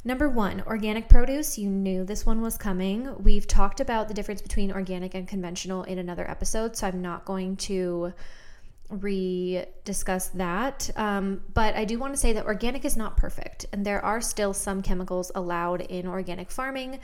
Number 0.03 0.31
one, 0.31 0.63
organic 0.67 1.11
produce. 1.11 1.59
You 1.59 1.69
knew 1.69 2.07
this 2.07 2.25
one 2.25 2.41
was 2.41 2.57
coming. 2.57 3.23
We've 3.23 3.47
talked 3.47 3.81
about 3.81 4.09
the 4.09 4.15
difference 4.15 4.41
between 4.41 4.73
organic 4.73 5.15
and 5.15 5.29
conventional 5.29 5.83
in 5.83 5.99
another 5.99 6.27
episode, 6.31 6.75
so 6.75 6.87
I'm 6.87 7.03
not 7.03 7.27
going 7.27 7.57
to 7.69 8.15
re 8.91 9.65
discuss 9.85 10.29
that. 10.29 10.91
Um, 10.97 11.43
but 11.55 11.75
I 11.75 11.85
do 11.85 11.99
want 11.99 12.13
to 12.15 12.21
say 12.21 12.33
that 12.33 12.47
organic 12.47 12.85
is 12.85 12.97
not 12.97 13.17
perfect, 13.17 13.67
and 13.73 13.85
there 13.85 14.05
are 14.05 14.21
still 14.21 14.53
some 14.53 14.83
chemicals 14.83 15.33
allowed 15.35 15.83
in 15.83 16.07
organic 16.07 16.51
farming. 16.51 17.01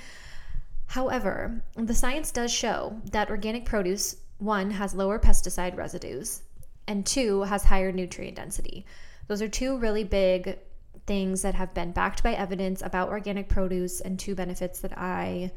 However, 0.87 1.63
the 1.75 1.95
science 1.95 2.31
does 2.31 2.53
show 2.53 3.01
that 3.13 3.31
organic 3.31 3.65
produce, 3.65 4.17
one, 4.39 4.71
has 4.71 4.95
lower 4.95 5.19
pesticide 5.19 5.77
residues, 5.77 6.43
and 6.87 7.05
two, 7.05 7.43
has 7.43 7.65
higher 7.65 7.91
nutrient 7.93 8.37
density. 8.37 8.87
Those 9.27 9.43
are 9.43 9.49
two 9.49 9.79
really 9.79 10.05
big 10.05 10.59
things 11.07 11.43
that 11.43 11.55
have 11.55 11.75
been 11.75 11.93
backed 11.93 12.23
by 12.23 12.35
evidence 12.35 12.83
about 12.83 13.09
organic 13.09 13.49
produce, 13.49 14.01
and 14.01 14.19
two 14.19 14.35
benefits 14.35 14.81
that 14.81 14.97
I 14.97 15.51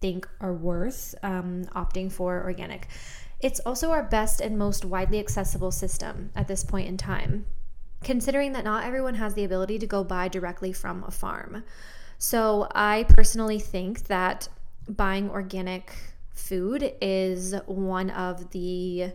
think 0.00 0.28
are 0.40 0.54
worth 0.54 1.14
um, 1.22 1.64
opting 1.74 2.10
for 2.12 2.42
organic. 2.42 2.88
It's 3.40 3.60
also 3.60 3.90
our 3.90 4.02
best 4.02 4.40
and 4.40 4.58
most 4.58 4.84
widely 4.84 5.18
accessible 5.18 5.70
system 5.70 6.30
at 6.34 6.48
this 6.48 6.64
point 6.64 6.88
in 6.88 6.96
time, 6.96 7.46
considering 8.02 8.52
that 8.52 8.64
not 8.64 8.84
everyone 8.84 9.16
has 9.16 9.34
the 9.34 9.44
ability 9.44 9.78
to 9.80 9.86
go 9.86 10.02
buy 10.04 10.28
directly 10.28 10.72
from 10.72 11.04
a 11.04 11.10
farm. 11.10 11.64
So, 12.18 12.66
I 12.74 13.04
personally 13.08 13.58
think 13.58 14.04
that 14.04 14.48
buying 14.88 15.28
organic 15.28 15.92
food 16.30 16.94
is 17.00 17.54
one 17.66 18.10
of 18.10 18.50
the 18.52 19.12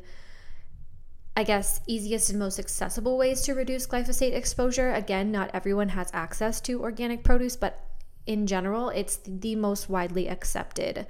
I 1.35 1.43
guess, 1.43 1.79
easiest 1.87 2.29
and 2.29 2.39
most 2.39 2.59
accessible 2.59 3.17
ways 3.17 3.41
to 3.43 3.53
reduce 3.53 3.87
glyphosate 3.87 4.33
exposure. 4.33 4.93
Again, 4.93 5.31
not 5.31 5.49
everyone 5.53 5.89
has 5.89 6.09
access 6.13 6.59
to 6.61 6.81
organic 6.81 7.23
produce, 7.23 7.55
but 7.55 7.85
in 8.25 8.47
general, 8.47 8.89
it's 8.89 9.17
the 9.25 9.55
most 9.55 9.89
widely 9.89 10.27
accepted 10.27 11.07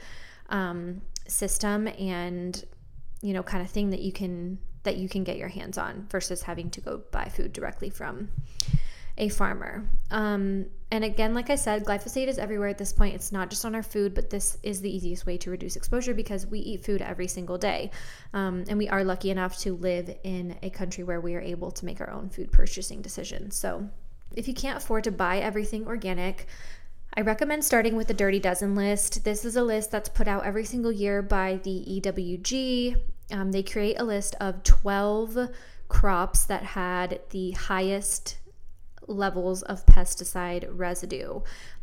um, 0.50 1.02
system 1.28 1.88
and 1.88 2.63
you 3.21 3.34
know 3.34 3.43
kind 3.43 3.63
of 3.63 3.69
thing 3.69 3.91
that 3.91 4.01
you 4.01 4.12
can 4.12 4.57
that 4.84 4.97
you 4.97 5.07
can 5.07 5.23
get 5.23 5.38
your 5.38 5.47
hands 5.47 5.77
on 5.77 6.07
versus 6.10 6.41
having 6.41 6.69
to 6.71 6.81
go 6.81 7.01
buy 7.12 7.25
food 7.25 7.53
directly 7.53 7.89
from 7.89 8.29
a 9.17 9.29
farmer. 9.29 9.88
Um, 10.10 10.65
and 10.89 11.03
again, 11.03 11.34
like 11.34 11.49
I 11.49 11.55
said, 11.55 11.86
glyphosate 11.86 12.27
is 12.27 12.39
everywhere 12.39 12.69
at 12.69 12.77
this 12.77 12.91
point. 12.91 13.13
It's 13.13 13.31
not 13.31 13.49
just 13.49 13.63
on 13.65 13.75
our 13.75 13.84
food, 13.84 14.13
but 14.13 14.29
this 14.29 14.57
is 14.63 14.81
the 14.81 14.93
easiest 14.93 15.25
way 15.25 15.38
to 15.38 15.51
reduce 15.51 15.75
exposure 15.75 16.13
because 16.13 16.47
we 16.47 16.60
eat 16.60 16.84
food 16.84 17.01
every 17.01 17.27
single 17.27 17.57
day. 17.57 17.91
Um, 18.34 18.63
and 18.67 18.77
we 18.77 18.89
are 18.89 19.03
lucky 19.03 19.29
enough 19.29 19.57
to 19.60 19.75
live 19.75 20.13
in 20.23 20.57
a 20.63 20.69
country 20.69 21.03
where 21.03 21.21
we 21.21 21.36
are 21.36 21.41
able 21.41 21.71
to 21.71 21.86
make 21.86 22.01
our 22.01 22.10
own 22.10 22.29
food 22.29 22.51
purchasing 22.51 23.01
decisions. 23.01 23.55
So 23.55 23.88
if 24.36 24.47
you 24.47 24.53
can't 24.53 24.77
afford 24.77 25.03
to 25.05 25.12
buy 25.12 25.39
everything 25.39 25.86
organic, 25.88 26.47
I 27.13 27.21
recommend 27.21 27.65
starting 27.65 27.95
with 27.95 28.07
the 28.07 28.13
Dirty 28.13 28.39
Dozen 28.39 28.73
list. 28.75 29.25
This 29.25 29.43
is 29.43 29.57
a 29.57 29.63
list 29.63 29.91
that's 29.91 30.10
put 30.10 30.27
out 30.27 30.45
every 30.45 30.63
single 30.63 30.91
year 30.91 31.21
by 31.21 31.60
the 31.63 32.01
EWG. 32.01 32.95
Um, 33.32 33.52
they 33.52 33.63
create 33.63 34.00
a 34.00 34.04
list 34.04 34.36
of 34.39 34.63
12 34.63 35.50
crops 35.89 36.46
that 36.46 36.63
had 36.63 37.20
the 37.30 37.52
highest 37.52 38.38
levels 39.08 39.62
of 39.63 39.86
pesticide 39.86 40.67
residue. 40.72 41.41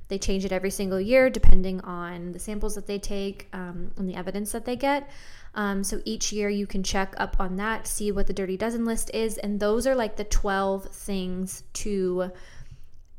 They 0.09 0.19
change 0.19 0.45
it 0.45 0.53
every 0.53 0.71
single 0.71 1.01
year 1.01 1.29
depending 1.29 1.81
on 1.83 2.33
the 2.33 2.39
samples 2.39 2.75
that 2.75 2.87
they 2.87 2.99
take 2.99 3.49
um, 3.53 3.93
and 3.97 4.09
the 4.09 4.15
evidence 4.15 4.53
that 4.53 4.65
they 4.65 4.77
get. 4.77 5.11
Um, 5.55 5.85
so 5.85 6.01
each 6.05 6.33
year 6.33 6.49
you 6.49 6.67
can 6.67 6.83
check 6.83 7.15
up 7.19 7.37
on 7.41 7.57
that, 7.57 7.87
see 7.87 8.13
what 8.13 8.27
the 8.27 8.33
Dirty 8.33 8.57
Dozen 8.57 8.85
list 8.85 9.11
is, 9.13 9.39
and 9.39 9.61
those 9.61 9.87
are 9.87 9.95
like 9.95 10.17
the 10.17 10.25
12 10.25 10.87
things 10.87 11.65
to 11.75 12.31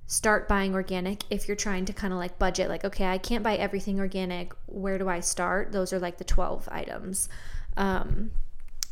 start 0.07 0.47
buying 0.47 0.73
organic 0.73 1.23
if 1.29 1.47
you're 1.47 1.57
trying 1.57 1.85
to 1.85 1.93
kind 1.93 2.11
of 2.11 2.17
like 2.17 2.39
budget 2.39 2.67
like 2.67 2.83
okay 2.83 3.05
i 3.05 3.19
can't 3.19 3.43
buy 3.43 3.55
everything 3.55 3.99
organic 3.99 4.53
where 4.65 4.97
do 4.97 5.07
i 5.07 5.19
start 5.19 5.71
those 5.71 5.93
are 5.93 5.99
like 5.99 6.17
the 6.17 6.23
12 6.23 6.67
items 6.71 7.29
um, 7.77 8.31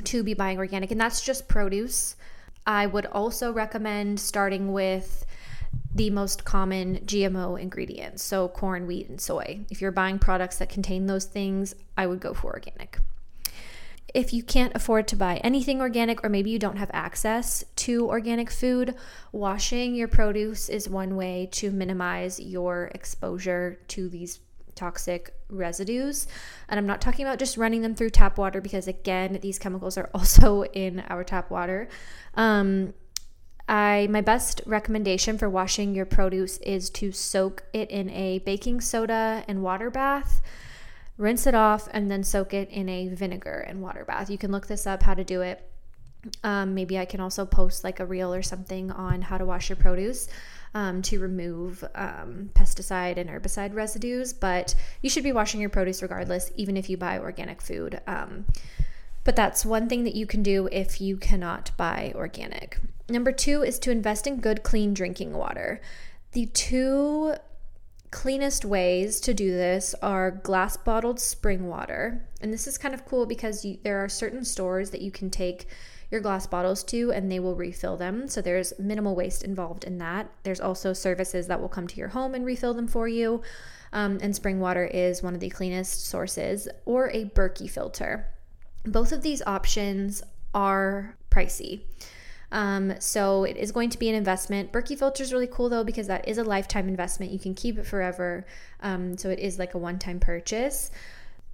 to 0.04 0.24
be 0.24 0.34
buying 0.34 0.58
organic 0.58 0.92
and 0.92 1.00
that's 1.00 1.22
just 1.22 1.48
produce 1.48 2.16
I 2.68 2.86
would 2.86 3.06
also 3.06 3.54
recommend 3.54 4.20
starting 4.20 4.74
with 4.74 5.26
the 5.96 6.10
most 6.10 6.44
common 6.44 6.98
GMO 6.98 7.60
ingredients, 7.60 8.22
so 8.22 8.50
corn, 8.50 8.86
wheat, 8.86 9.08
and 9.08 9.22
soy. 9.22 9.62
If 9.70 9.82
you're 9.82 9.92
buying 9.92 10.20
products 10.20 10.58
that 10.58 10.70
contain 10.70 11.08
those 11.08 11.26
things, 11.26 11.74
I 11.98 12.08
would 12.08 12.20
go 12.20 12.34
for 12.34 12.52
organic. 12.52 13.00
If 14.14 14.34
you 14.34 14.44
can't 14.44 14.76
afford 14.76 15.08
to 15.10 15.16
buy 15.16 15.38
anything 15.38 15.80
organic, 15.80 16.24
or 16.24 16.30
maybe 16.30 16.50
you 16.50 16.60
don't 16.60 16.78
have 16.78 16.92
access 16.94 17.64
to 17.78 18.08
organic 18.10 18.52
food, 18.52 18.96
washing 19.32 19.96
your 19.96 20.08
produce 20.10 20.68
is 20.68 20.90
one 20.90 21.16
way 21.16 21.48
to 21.54 21.72
minimize 21.72 22.40
your 22.40 22.92
exposure 22.94 23.80
to 23.90 24.10
these 24.10 24.40
toxic 24.78 25.34
residues. 25.50 26.28
And 26.70 26.78
I'm 26.80 26.88
not 26.88 27.02
talking 27.02 27.26
about 27.26 27.40
just 27.40 27.58
running 27.58 27.82
them 27.82 27.96
through 27.96 28.12
tap 28.12 28.38
water 28.38 28.62
because, 28.62 28.88
again, 28.88 29.40
these 29.42 29.60
chemicals 29.60 29.98
are 29.98 30.10
also 30.14 30.64
in 30.64 31.02
our 31.10 31.24
tap 31.24 31.52
water. 31.52 31.90
Um, 32.36 32.94
I 33.70 34.08
my 34.10 34.22
best 34.22 34.62
recommendation 34.66 35.38
for 35.38 35.50
washing 35.50 35.94
your 35.94 36.06
produce 36.06 36.58
is 36.60 36.90
to 36.92 37.12
soak 37.12 37.64
it 37.74 37.90
in 37.92 38.10
a 38.12 38.40
baking 38.40 38.82
soda 38.82 39.44
and 39.48 39.62
water 39.62 39.90
bath. 39.90 40.42
Rinse 41.18 41.48
it 41.48 41.56
off 41.56 41.90
and 41.92 42.10
then 42.10 42.24
soak 42.24 42.54
it 42.54 42.70
in 42.70 42.88
a 42.88 43.10
vinegar 43.10 43.66
and 43.68 43.82
water 43.82 44.06
bath. 44.06 44.30
You 44.30 44.38
can 44.38 44.52
look 44.52 44.68
this 44.68 44.88
up 44.88 45.04
how 45.04 45.16
to 45.16 45.24
do 45.24 45.42
it. 45.42 45.70
Um, 46.44 46.76
maybe 46.76 46.98
I 46.98 47.06
can 47.06 47.20
also 47.20 47.46
post 47.46 47.84
like 47.84 48.00
a 48.00 48.06
reel 48.06 48.34
or 48.34 48.42
something 48.42 48.92
on 48.92 49.24
how 49.24 49.38
to 49.38 49.46
wash 49.46 49.70
your 49.70 49.76
produce 49.76 50.28
um, 50.74 51.02
to 51.04 51.20
remove 51.20 51.84
um, 51.96 52.50
pesticide 52.54 53.18
and 53.18 53.30
herbicide 53.30 53.74
residues, 53.74 54.34
but 54.34 54.76
you 55.02 55.10
should 55.10 55.24
be 55.24 55.32
washing 55.32 55.62
your 55.62 55.70
produce 55.70 56.02
regardless, 56.02 56.52
even 56.56 56.78
if 56.78 56.90
you 56.90 56.98
buy 56.98 57.20
organic 57.20 57.62
food. 57.62 58.02
Um, 58.08 58.46
but 59.24 59.36
that's 59.36 59.66
one 59.66 59.90
thing 59.90 60.04
that 60.06 60.16
you 60.16 60.26
can 60.26 60.42
do 60.42 60.70
if 60.72 61.02
you 61.02 61.18
cannot 61.18 61.72
buy 61.76 62.14
organic. 62.16 62.80
Number 63.10 63.32
two 63.32 63.62
is 63.62 63.80
to 63.80 63.92
invest 63.92 64.28
in 64.28 64.40
good, 64.40 64.64
clean 64.64 64.94
drinking 64.94 65.34
water. 65.34 65.82
The 66.32 66.46
two 66.48 67.36
cleanest 68.12 68.64
ways 68.64 69.20
to 69.22 69.34
do 69.34 69.52
this 69.52 69.94
are 70.02 70.32
glass 70.32 70.78
bottled 70.78 71.20
spring 71.20 71.68
water. 71.68 72.26
And 72.42 72.54
this 72.54 72.68
is 72.68 72.78
kind 72.78 72.94
of 72.94 73.06
cool 73.06 73.26
because 73.26 73.66
you, 73.66 73.78
there 73.84 74.04
are 74.04 74.10
certain 74.10 74.46
stores 74.46 74.92
that 74.92 75.02
you 75.02 75.12
can 75.12 75.30
take 75.30 75.68
your 76.10 76.22
glass 76.22 76.48
bottles 76.48 76.84
to 76.86 77.12
and 77.12 77.32
they 77.32 77.40
will 77.40 77.56
refill 77.56 77.98
them. 77.98 78.28
So 78.28 78.42
there's 78.42 78.74
minimal 78.80 79.16
waste 79.16 79.44
involved 79.44 79.84
in 79.84 79.98
that. 79.98 80.32
There's 80.44 80.62
also 80.62 80.94
services 80.94 81.48
that 81.48 81.60
will 81.60 81.70
come 81.70 81.88
to 81.88 81.98
your 81.98 82.10
home 82.10 82.34
and 82.34 82.46
refill 82.46 82.74
them 82.74 82.88
for 82.88 83.08
you. 83.08 83.42
Um, 83.94 84.20
and 84.22 84.36
spring 84.36 84.60
water 84.60 84.86
is 84.86 85.24
one 85.24 85.34
of 85.34 85.40
the 85.40 85.50
cleanest 85.50 86.06
sources, 86.06 86.68
or 86.86 87.10
a 87.12 87.26
Berkey 87.26 87.70
filter. 87.70 88.28
Both 88.84 89.12
of 89.12 89.22
these 89.22 89.42
options 89.46 90.24
are 90.54 91.18
pricey. 91.32 91.84
Um, 92.52 92.94
so 93.00 93.44
it 93.44 93.58
is 93.58 93.72
going 93.72 93.90
to 93.90 94.00
be 94.00 94.10
an 94.10 94.16
investment. 94.16 94.72
Berkey 94.72 94.98
filter 94.98 95.24
is 95.24 95.34
really 95.34 95.48
cool 95.48 95.70
though 95.70 95.84
because 95.84 96.08
that 96.08 96.28
is 96.28 96.38
a 96.38 96.44
lifetime 96.44 96.88
investment. 96.88 97.32
You 97.32 97.40
can 97.40 97.54
keep 97.54 97.78
it 97.78 97.86
forever. 97.86 98.46
Um, 98.82 99.18
so 99.18 99.30
it 99.30 99.40
is 99.40 99.60
like 99.60 99.74
a 99.74 99.78
one 99.78 100.00
time 100.00 100.20
purchase. 100.20 100.92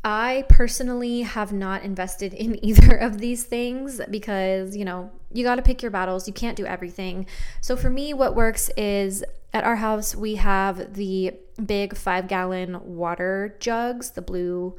I 0.03 0.45
personally 0.49 1.21
have 1.21 1.53
not 1.53 1.83
invested 1.83 2.33
in 2.33 2.63
either 2.65 2.95
of 2.97 3.19
these 3.19 3.43
things 3.43 4.01
because, 4.09 4.75
you 4.75 4.85
know, 4.85 5.11
you 5.31 5.43
got 5.43 5.55
to 5.55 5.61
pick 5.61 5.81
your 5.81 5.91
battles. 5.91 6.27
You 6.27 6.33
can't 6.33 6.57
do 6.57 6.65
everything. 6.65 7.25
So 7.61 7.75
for 7.75 7.89
me, 7.89 8.13
what 8.13 8.35
works 8.35 8.69
is 8.77 9.23
at 9.53 9.63
our 9.63 9.77
house, 9.77 10.15
we 10.15 10.35
have 10.35 10.95
the 10.95 11.33
big 11.63 11.95
five 11.95 12.27
gallon 12.27 12.95
water 12.95 13.55
jugs, 13.59 14.11
the 14.11 14.21
blue 14.21 14.75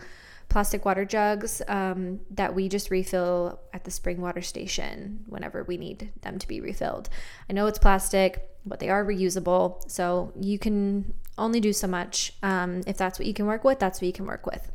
plastic 0.49 0.85
water 0.85 1.05
jugs 1.05 1.63
um, 1.69 2.21
that 2.31 2.55
we 2.55 2.69
just 2.69 2.91
refill 2.91 3.59
at 3.73 3.85
the 3.85 3.91
spring 3.91 4.21
water 4.21 4.43
station 4.43 5.25
whenever 5.27 5.65
we 5.65 5.77
need 5.77 6.13
them 6.21 6.39
to 6.39 6.47
be 6.47 6.61
refilled. 6.61 7.09
I 7.49 7.55
know 7.55 7.67
it's 7.67 7.79
plastic, 7.79 8.49
but 8.65 8.79
they 8.79 8.89
are 8.89 9.05
reusable. 9.05 9.91
So 9.91 10.33
you 10.39 10.59
can 10.59 11.15
only 11.39 11.61
do 11.61 11.73
so 11.73 11.89
much. 11.89 12.35
Um, 12.43 12.83
if 12.87 12.97
that's 12.97 13.19
what 13.19 13.27
you 13.27 13.35
can 13.35 13.47
work 13.47 13.65
with, 13.65 13.79
that's 13.79 14.01
what 14.01 14.07
you 14.07 14.13
can 14.13 14.27
work 14.27 14.47
with. 14.47 14.71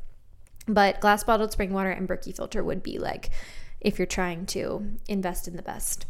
But 0.69 1.01
glass 1.01 1.23
bottled 1.23 1.51
spring 1.51 1.73
water 1.73 1.89
and 1.89 2.07
Berkey 2.07 2.35
filter 2.35 2.63
would 2.63 2.83
be 2.83 2.99
like 2.99 3.31
if 3.81 3.97
you're 3.97 4.05
trying 4.05 4.45
to 4.47 4.85
invest 5.07 5.47
in 5.47 5.55
the 5.55 5.63
best. 5.63 6.05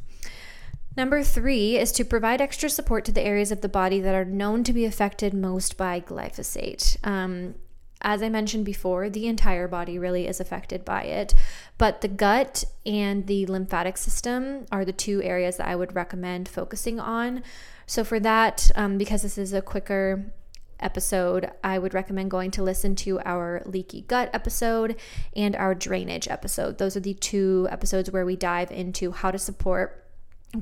Number 0.98 1.24
three 1.24 1.78
is 1.78 1.92
to 1.94 2.04
provide 2.04 2.42
extra 2.42 2.70
support 2.70 3.06
to 3.06 3.14
the 3.14 3.22
areas 3.22 3.52
of 3.52 3.62
the 3.62 3.70
body 3.70 4.02
that 4.02 4.16
are 4.16 4.26
known 4.26 4.64
to 4.66 4.74
be 4.74 4.86
affected 4.86 5.34
most 5.34 5.78
by 5.78 6.02
glyphosate. 6.02 6.98
Um, 7.08 7.56
as 8.02 8.22
I 8.22 8.30
mentioned 8.30 8.66
before, 8.66 9.10
the 9.10 9.28
entire 9.28 9.68
body 9.68 10.00
really 10.00 10.28
is 10.28 10.40
affected 10.40 10.86
by 10.86 11.04
it, 11.04 11.34
but 11.78 12.02
the 12.02 12.08
gut 12.08 12.64
and 12.86 13.28
the 13.28 13.46
lymphatic 13.46 13.98
system 13.98 14.66
are 14.72 14.86
the 14.86 14.94
two 14.94 15.22
areas 15.22 15.58
that 15.58 15.68
I 15.68 15.76
would 15.76 15.96
recommend 15.96 16.48
focusing 16.48 17.00
on. 17.00 17.44
So, 17.86 18.04
for 18.04 18.20
that, 18.22 18.72
um, 18.76 18.98
because 18.98 19.24
this 19.24 19.38
is 19.38 19.52
a 19.52 19.62
quicker 19.62 20.32
episode, 20.80 21.52
I 21.64 21.80
would 21.80 21.94
recommend 21.94 22.32
going 22.32 22.52
to 22.52 22.64
listen 22.64 22.96
to 22.98 23.20
our 23.22 23.62
leaky 23.66 24.02
gut 24.02 24.30
episode 24.34 24.96
and 25.36 25.56
our 25.56 25.76
drainage 25.76 26.28
episode. 26.28 26.78
Those 26.78 26.96
are 26.96 27.02
the 27.02 27.14
two 27.14 27.68
episodes 27.72 28.12
where 28.12 28.26
we 28.26 28.36
dive 28.36 28.72
into 28.72 29.12
how 29.12 29.32
to 29.32 29.40
support 29.40 30.06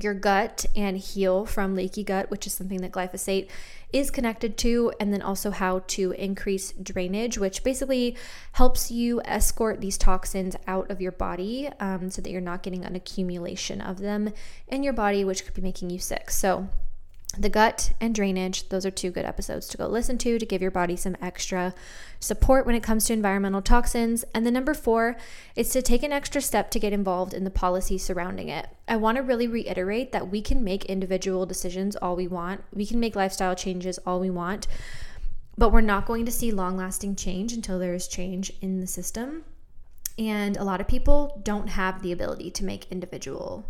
your 0.00 0.14
gut 0.14 0.66
and 0.76 0.98
heal 0.98 1.46
from 1.46 1.74
leaky 1.74 2.04
gut, 2.04 2.30
which 2.30 2.46
is 2.46 2.52
something 2.52 2.82
that 2.82 2.92
glyphosate 2.92 3.48
is 3.90 4.10
connected 4.10 4.58
to, 4.58 4.92
and 5.00 5.12
then 5.12 5.22
also 5.22 5.50
how 5.50 5.78
to 5.86 6.12
increase 6.12 6.72
drainage, 6.72 7.38
which 7.38 7.64
basically 7.64 8.16
helps 8.52 8.90
you 8.90 9.20
escort 9.24 9.80
these 9.80 9.96
toxins 9.96 10.56
out 10.66 10.90
of 10.90 11.00
your 11.00 11.12
body 11.12 11.70
um, 11.80 12.10
so 12.10 12.20
that 12.20 12.30
you're 12.30 12.40
not 12.40 12.62
getting 12.62 12.84
an 12.84 12.94
accumulation 12.94 13.80
of 13.80 13.98
them 13.98 14.30
in 14.66 14.82
your 14.82 14.92
body, 14.92 15.24
which 15.24 15.44
could 15.44 15.54
be 15.54 15.62
making 15.62 15.88
you 15.88 15.98
sick. 15.98 16.30
So, 16.30 16.68
the 17.36 17.50
gut 17.50 17.92
and 18.00 18.14
drainage, 18.14 18.68
those 18.70 18.86
are 18.86 18.90
two 18.90 19.10
good 19.10 19.26
episodes 19.26 19.68
to 19.68 19.76
go 19.76 19.86
listen 19.86 20.16
to 20.18 20.38
to 20.38 20.46
give 20.46 20.62
your 20.62 20.70
body 20.70 20.96
some 20.96 21.16
extra 21.20 21.74
support 22.18 22.64
when 22.64 22.74
it 22.74 22.82
comes 22.82 23.04
to 23.04 23.12
environmental 23.12 23.60
toxins. 23.60 24.24
And 24.34 24.46
the 24.46 24.50
number 24.50 24.72
four 24.72 25.16
is 25.54 25.68
to 25.70 25.82
take 25.82 26.02
an 26.02 26.12
extra 26.12 26.40
step 26.40 26.70
to 26.70 26.80
get 26.80 26.92
involved 26.92 27.34
in 27.34 27.44
the 27.44 27.50
policy 27.50 27.98
surrounding 27.98 28.48
it. 28.48 28.68
I 28.88 28.96
want 28.96 29.16
to 29.16 29.22
really 29.22 29.46
reiterate 29.46 30.10
that 30.12 30.30
we 30.30 30.40
can 30.40 30.64
make 30.64 30.86
individual 30.86 31.44
decisions 31.44 31.96
all 31.96 32.16
we 32.16 32.26
want, 32.26 32.64
we 32.72 32.86
can 32.86 32.98
make 32.98 33.14
lifestyle 33.14 33.54
changes 33.54 33.98
all 34.06 34.20
we 34.20 34.30
want, 34.30 34.66
but 35.56 35.70
we're 35.70 35.80
not 35.82 36.06
going 36.06 36.24
to 36.24 36.32
see 36.32 36.50
long 36.50 36.76
lasting 36.76 37.14
change 37.14 37.52
until 37.52 37.78
there 37.78 37.94
is 37.94 38.08
change 38.08 38.52
in 38.62 38.80
the 38.80 38.86
system. 38.86 39.44
And 40.18 40.56
a 40.56 40.64
lot 40.64 40.80
of 40.80 40.88
people 40.88 41.40
don't 41.44 41.68
have 41.68 42.02
the 42.02 42.10
ability 42.10 42.50
to 42.52 42.64
make 42.64 42.90
individual 42.90 43.66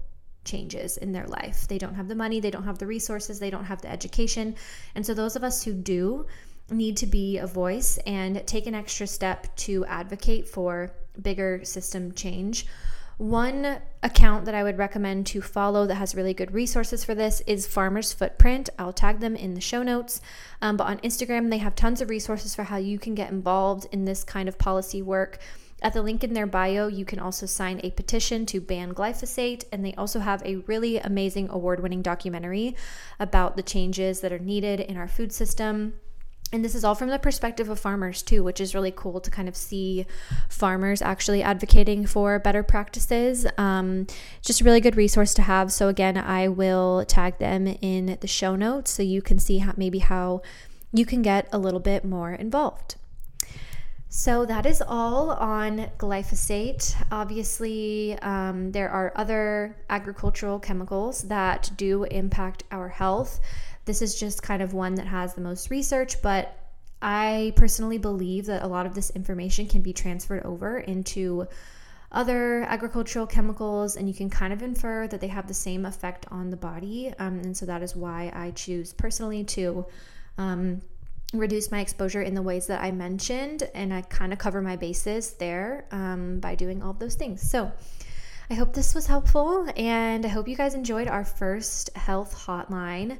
changes 0.48 0.96
in 0.96 1.12
their 1.12 1.26
life. 1.26 1.68
They 1.68 1.78
don't 1.78 1.94
have 1.94 2.08
the 2.08 2.14
money, 2.14 2.40
they 2.40 2.50
don't 2.50 2.64
have 2.64 2.78
the 2.78 2.86
resources, 2.86 3.38
they 3.38 3.50
don't 3.50 3.64
have 3.64 3.82
the 3.82 3.90
education. 3.90 4.56
And 4.94 5.04
so, 5.04 5.14
those 5.14 5.36
of 5.36 5.44
us 5.44 5.62
who 5.62 5.72
do 5.72 6.26
need 6.70 6.96
to 6.98 7.06
be 7.06 7.38
a 7.38 7.46
voice 7.46 7.98
and 8.06 8.46
take 8.46 8.66
an 8.66 8.74
extra 8.74 9.06
step 9.06 9.54
to 9.56 9.84
advocate 9.86 10.48
for 10.48 10.92
bigger 11.20 11.60
system 11.64 12.12
change. 12.12 12.66
One 13.18 13.80
account 14.04 14.44
that 14.44 14.54
I 14.54 14.62
would 14.62 14.78
recommend 14.78 15.26
to 15.28 15.42
follow 15.42 15.88
that 15.88 15.96
has 15.96 16.14
really 16.14 16.34
good 16.34 16.54
resources 16.54 17.02
for 17.02 17.16
this 17.16 17.40
is 17.48 17.66
Farmer's 17.66 18.12
Footprint. 18.12 18.70
I'll 18.78 18.92
tag 18.92 19.18
them 19.18 19.34
in 19.34 19.54
the 19.54 19.60
show 19.60 19.82
notes. 19.82 20.20
Um, 20.62 20.76
but 20.76 20.86
on 20.86 20.98
Instagram, 20.98 21.50
they 21.50 21.58
have 21.58 21.74
tons 21.74 22.00
of 22.00 22.10
resources 22.10 22.54
for 22.54 22.62
how 22.62 22.76
you 22.76 22.96
can 22.96 23.16
get 23.16 23.32
involved 23.32 23.88
in 23.90 24.04
this 24.04 24.22
kind 24.22 24.48
of 24.48 24.56
policy 24.56 25.02
work. 25.02 25.40
At 25.80 25.92
the 25.92 26.02
link 26.02 26.24
in 26.24 26.34
their 26.34 26.46
bio, 26.46 26.88
you 26.88 27.04
can 27.04 27.20
also 27.20 27.46
sign 27.46 27.80
a 27.84 27.90
petition 27.92 28.46
to 28.46 28.60
ban 28.60 28.94
glyphosate, 28.94 29.64
and 29.70 29.84
they 29.84 29.94
also 29.94 30.20
have 30.20 30.42
a 30.44 30.56
really 30.66 30.98
amazing 30.98 31.48
award 31.50 31.80
winning 31.80 32.02
documentary 32.02 32.74
about 33.20 33.56
the 33.56 33.62
changes 33.62 34.20
that 34.20 34.32
are 34.32 34.40
needed 34.40 34.80
in 34.80 34.96
our 34.96 35.06
food 35.06 35.32
system. 35.32 35.94
And 36.50 36.64
this 36.64 36.74
is 36.74 36.82
all 36.82 36.94
from 36.94 37.10
the 37.10 37.18
perspective 37.18 37.68
of 37.68 37.78
farmers, 37.78 38.22
too, 38.22 38.42
which 38.42 38.60
is 38.60 38.74
really 38.74 38.90
cool 38.90 39.20
to 39.20 39.30
kind 39.30 39.48
of 39.48 39.56
see 39.56 40.06
farmers 40.48 41.02
actually 41.02 41.42
advocating 41.42 42.06
for 42.06 42.38
better 42.38 42.62
practices. 42.62 43.46
Um, 43.58 44.06
just 44.42 44.62
a 44.62 44.64
really 44.64 44.80
good 44.80 44.96
resource 44.96 45.34
to 45.34 45.42
have. 45.42 45.70
So, 45.70 45.88
again, 45.88 46.16
I 46.16 46.48
will 46.48 47.04
tag 47.04 47.38
them 47.38 47.66
in 47.66 48.16
the 48.20 48.26
show 48.26 48.56
notes 48.56 48.90
so 48.90 49.02
you 49.02 49.20
can 49.20 49.38
see 49.38 49.58
how, 49.58 49.74
maybe 49.76 49.98
how 49.98 50.40
you 50.92 51.04
can 51.04 51.20
get 51.20 51.48
a 51.52 51.58
little 51.58 51.80
bit 51.80 52.02
more 52.02 52.32
involved. 52.32 52.96
So 54.10 54.46
that 54.46 54.64
is 54.64 54.82
all 54.86 55.30
on 55.32 55.90
glyphosate. 55.98 56.94
Obviously, 57.12 58.18
um, 58.20 58.72
there 58.72 58.88
are 58.88 59.12
other 59.14 59.76
agricultural 59.90 60.58
chemicals 60.58 61.22
that 61.24 61.70
do 61.76 62.04
impact 62.04 62.64
our 62.70 62.88
health. 62.88 63.38
This 63.84 64.00
is 64.00 64.18
just 64.18 64.42
kind 64.42 64.62
of 64.62 64.72
one 64.72 64.94
that 64.94 65.06
has 65.06 65.34
the 65.34 65.42
most 65.42 65.70
research, 65.70 66.22
but 66.22 66.58
I 67.02 67.52
personally 67.54 67.98
believe 67.98 68.46
that 68.46 68.62
a 68.62 68.66
lot 68.66 68.86
of 68.86 68.94
this 68.94 69.10
information 69.10 69.66
can 69.66 69.82
be 69.82 69.92
transferred 69.92 70.44
over 70.44 70.78
into 70.78 71.46
other 72.10 72.62
agricultural 72.62 73.26
chemicals, 73.26 73.96
and 73.96 74.08
you 74.08 74.14
can 74.14 74.30
kind 74.30 74.54
of 74.54 74.62
infer 74.62 75.06
that 75.06 75.20
they 75.20 75.28
have 75.28 75.46
the 75.46 75.54
same 75.54 75.84
effect 75.84 76.24
on 76.30 76.48
the 76.48 76.56
body. 76.56 77.12
Um, 77.18 77.40
and 77.40 77.54
so 77.54 77.66
that 77.66 77.82
is 77.82 77.94
why 77.94 78.32
I 78.34 78.52
choose 78.52 78.94
personally 78.94 79.44
to. 79.44 79.86
Um, 80.38 80.80
reduce 81.34 81.70
my 81.70 81.80
exposure 81.80 82.22
in 82.22 82.34
the 82.34 82.42
ways 82.42 82.66
that 82.68 82.82
I 82.82 82.90
mentioned, 82.90 83.68
and 83.74 83.92
I 83.92 84.02
kind 84.02 84.32
of 84.32 84.38
cover 84.38 84.62
my 84.62 84.76
bases 84.76 85.32
there 85.32 85.86
um, 85.90 86.40
by 86.40 86.54
doing 86.54 86.82
all 86.82 86.94
those 86.94 87.14
things. 87.14 87.48
So, 87.48 87.70
I 88.50 88.54
hope 88.54 88.72
this 88.72 88.94
was 88.94 89.06
helpful, 89.06 89.68
and 89.76 90.24
I 90.24 90.28
hope 90.28 90.48
you 90.48 90.56
guys 90.56 90.72
enjoyed 90.72 91.06
our 91.06 91.24
first 91.24 91.94
health 91.94 92.34
hotline. 92.34 93.18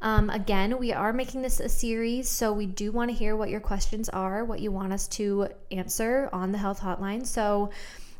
Um, 0.00 0.30
again, 0.30 0.78
we 0.78 0.94
are 0.94 1.12
making 1.12 1.42
this 1.42 1.60
a 1.60 1.68
series, 1.68 2.30
so 2.30 2.50
we 2.54 2.64
do 2.64 2.90
want 2.90 3.10
to 3.10 3.14
hear 3.14 3.36
what 3.36 3.50
your 3.50 3.60
questions 3.60 4.08
are, 4.08 4.42
what 4.42 4.60
you 4.60 4.72
want 4.72 4.94
us 4.94 5.06
to 5.08 5.48
answer 5.70 6.30
on 6.32 6.52
the 6.52 6.56
health 6.56 6.80
hotline. 6.80 7.26
So, 7.26 7.68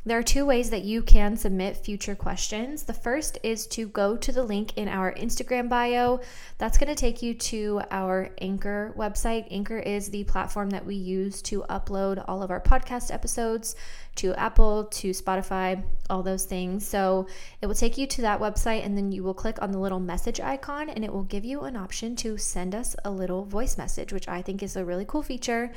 there 0.03 0.17
are 0.17 0.23
two 0.23 0.47
ways 0.47 0.71
that 0.71 0.83
you 0.83 1.03
can 1.03 1.37
submit 1.37 1.77
future 1.77 2.15
questions. 2.15 2.83
The 2.83 2.93
first 2.93 3.37
is 3.43 3.67
to 3.67 3.87
go 3.87 4.17
to 4.17 4.31
the 4.31 4.41
link 4.41 4.75
in 4.75 4.87
our 4.87 5.13
Instagram 5.13 5.69
bio. 5.69 6.21
That's 6.57 6.79
going 6.79 6.89
to 6.89 6.95
take 6.95 7.21
you 7.21 7.35
to 7.35 7.81
our 7.91 8.31
Anchor 8.41 8.95
website. 8.97 9.45
Anchor 9.51 9.77
is 9.77 10.09
the 10.09 10.23
platform 10.23 10.71
that 10.71 10.87
we 10.87 10.95
use 10.95 11.43
to 11.43 11.63
upload 11.69 12.23
all 12.27 12.41
of 12.41 12.49
our 12.49 12.59
podcast 12.59 13.13
episodes 13.13 13.75
to 14.15 14.33
Apple, 14.33 14.85
to 14.85 15.11
Spotify, 15.11 15.83
all 16.09 16.23
those 16.23 16.45
things. 16.45 16.85
So 16.85 17.27
it 17.61 17.67
will 17.67 17.75
take 17.75 17.97
you 17.99 18.07
to 18.07 18.21
that 18.23 18.39
website, 18.39 18.83
and 18.83 18.97
then 18.97 19.11
you 19.11 19.23
will 19.23 19.35
click 19.35 19.61
on 19.61 19.71
the 19.71 19.77
little 19.77 19.99
message 19.99 20.39
icon, 20.39 20.89
and 20.89 21.05
it 21.05 21.13
will 21.13 21.23
give 21.23 21.45
you 21.45 21.61
an 21.61 21.75
option 21.75 22.15
to 22.17 22.39
send 22.39 22.73
us 22.73 22.95
a 23.05 23.11
little 23.11 23.45
voice 23.45 23.77
message, 23.77 24.11
which 24.11 24.27
I 24.27 24.41
think 24.41 24.63
is 24.63 24.75
a 24.75 24.83
really 24.83 25.05
cool 25.05 25.21
feature. 25.21 25.71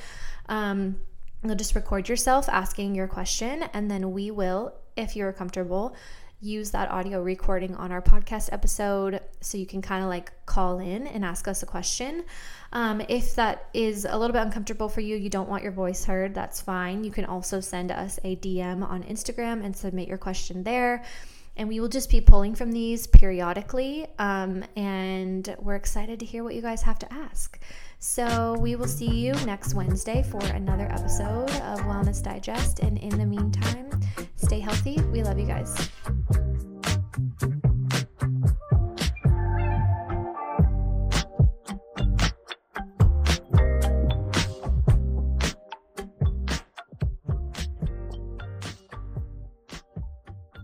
Um, 0.48 0.96
You'll 1.44 1.56
just 1.56 1.74
record 1.74 2.08
yourself 2.08 2.48
asking 2.48 2.94
your 2.94 3.06
question, 3.06 3.64
and 3.74 3.90
then 3.90 4.12
we 4.12 4.30
will, 4.30 4.72
if 4.96 5.14
you're 5.14 5.30
comfortable, 5.30 5.94
use 6.40 6.70
that 6.70 6.90
audio 6.90 7.22
recording 7.22 7.74
on 7.76 7.92
our 7.92 8.00
podcast 8.00 8.48
episode 8.50 9.20
so 9.42 9.58
you 9.58 9.66
can 9.66 9.82
kind 9.82 10.02
of 10.02 10.08
like 10.08 10.32
call 10.46 10.78
in 10.78 11.06
and 11.06 11.22
ask 11.22 11.46
us 11.46 11.62
a 11.62 11.66
question. 11.66 12.24
Um, 12.72 13.02
if 13.10 13.34
that 13.34 13.68
is 13.74 14.06
a 14.08 14.16
little 14.16 14.32
bit 14.32 14.40
uncomfortable 14.40 14.88
for 14.88 15.02
you, 15.02 15.16
you 15.16 15.28
don't 15.28 15.48
want 15.48 15.62
your 15.62 15.72
voice 15.72 16.06
heard, 16.06 16.34
that's 16.34 16.62
fine. 16.62 17.04
You 17.04 17.10
can 17.10 17.26
also 17.26 17.60
send 17.60 17.92
us 17.92 18.18
a 18.24 18.36
DM 18.36 18.82
on 18.82 19.02
Instagram 19.02 19.62
and 19.62 19.76
submit 19.76 20.08
your 20.08 20.18
question 20.18 20.64
there. 20.64 21.04
And 21.58 21.68
we 21.68 21.78
will 21.78 21.88
just 21.88 22.08
be 22.08 22.22
pulling 22.22 22.54
from 22.54 22.72
these 22.72 23.06
periodically. 23.06 24.06
Um, 24.18 24.64
and 24.76 25.54
we're 25.60 25.76
excited 25.76 26.20
to 26.20 26.26
hear 26.26 26.42
what 26.42 26.54
you 26.54 26.62
guys 26.62 26.82
have 26.82 26.98
to 27.00 27.12
ask. 27.12 27.60
So 28.06 28.52
we 28.60 28.76
will 28.76 28.86
see 28.86 29.08
you 29.08 29.32
next 29.46 29.72
Wednesday 29.72 30.22
for 30.22 30.44
another 30.52 30.86
episode 30.92 31.50
of 31.50 31.80
Wellness 31.80 32.22
Digest. 32.22 32.80
And 32.80 32.98
in 32.98 33.16
the 33.16 33.24
meantime, 33.24 33.88
stay 34.36 34.60
healthy. 34.60 35.00
We 35.10 35.22
love 35.22 35.38
you 35.38 35.46
guys. 35.46 35.88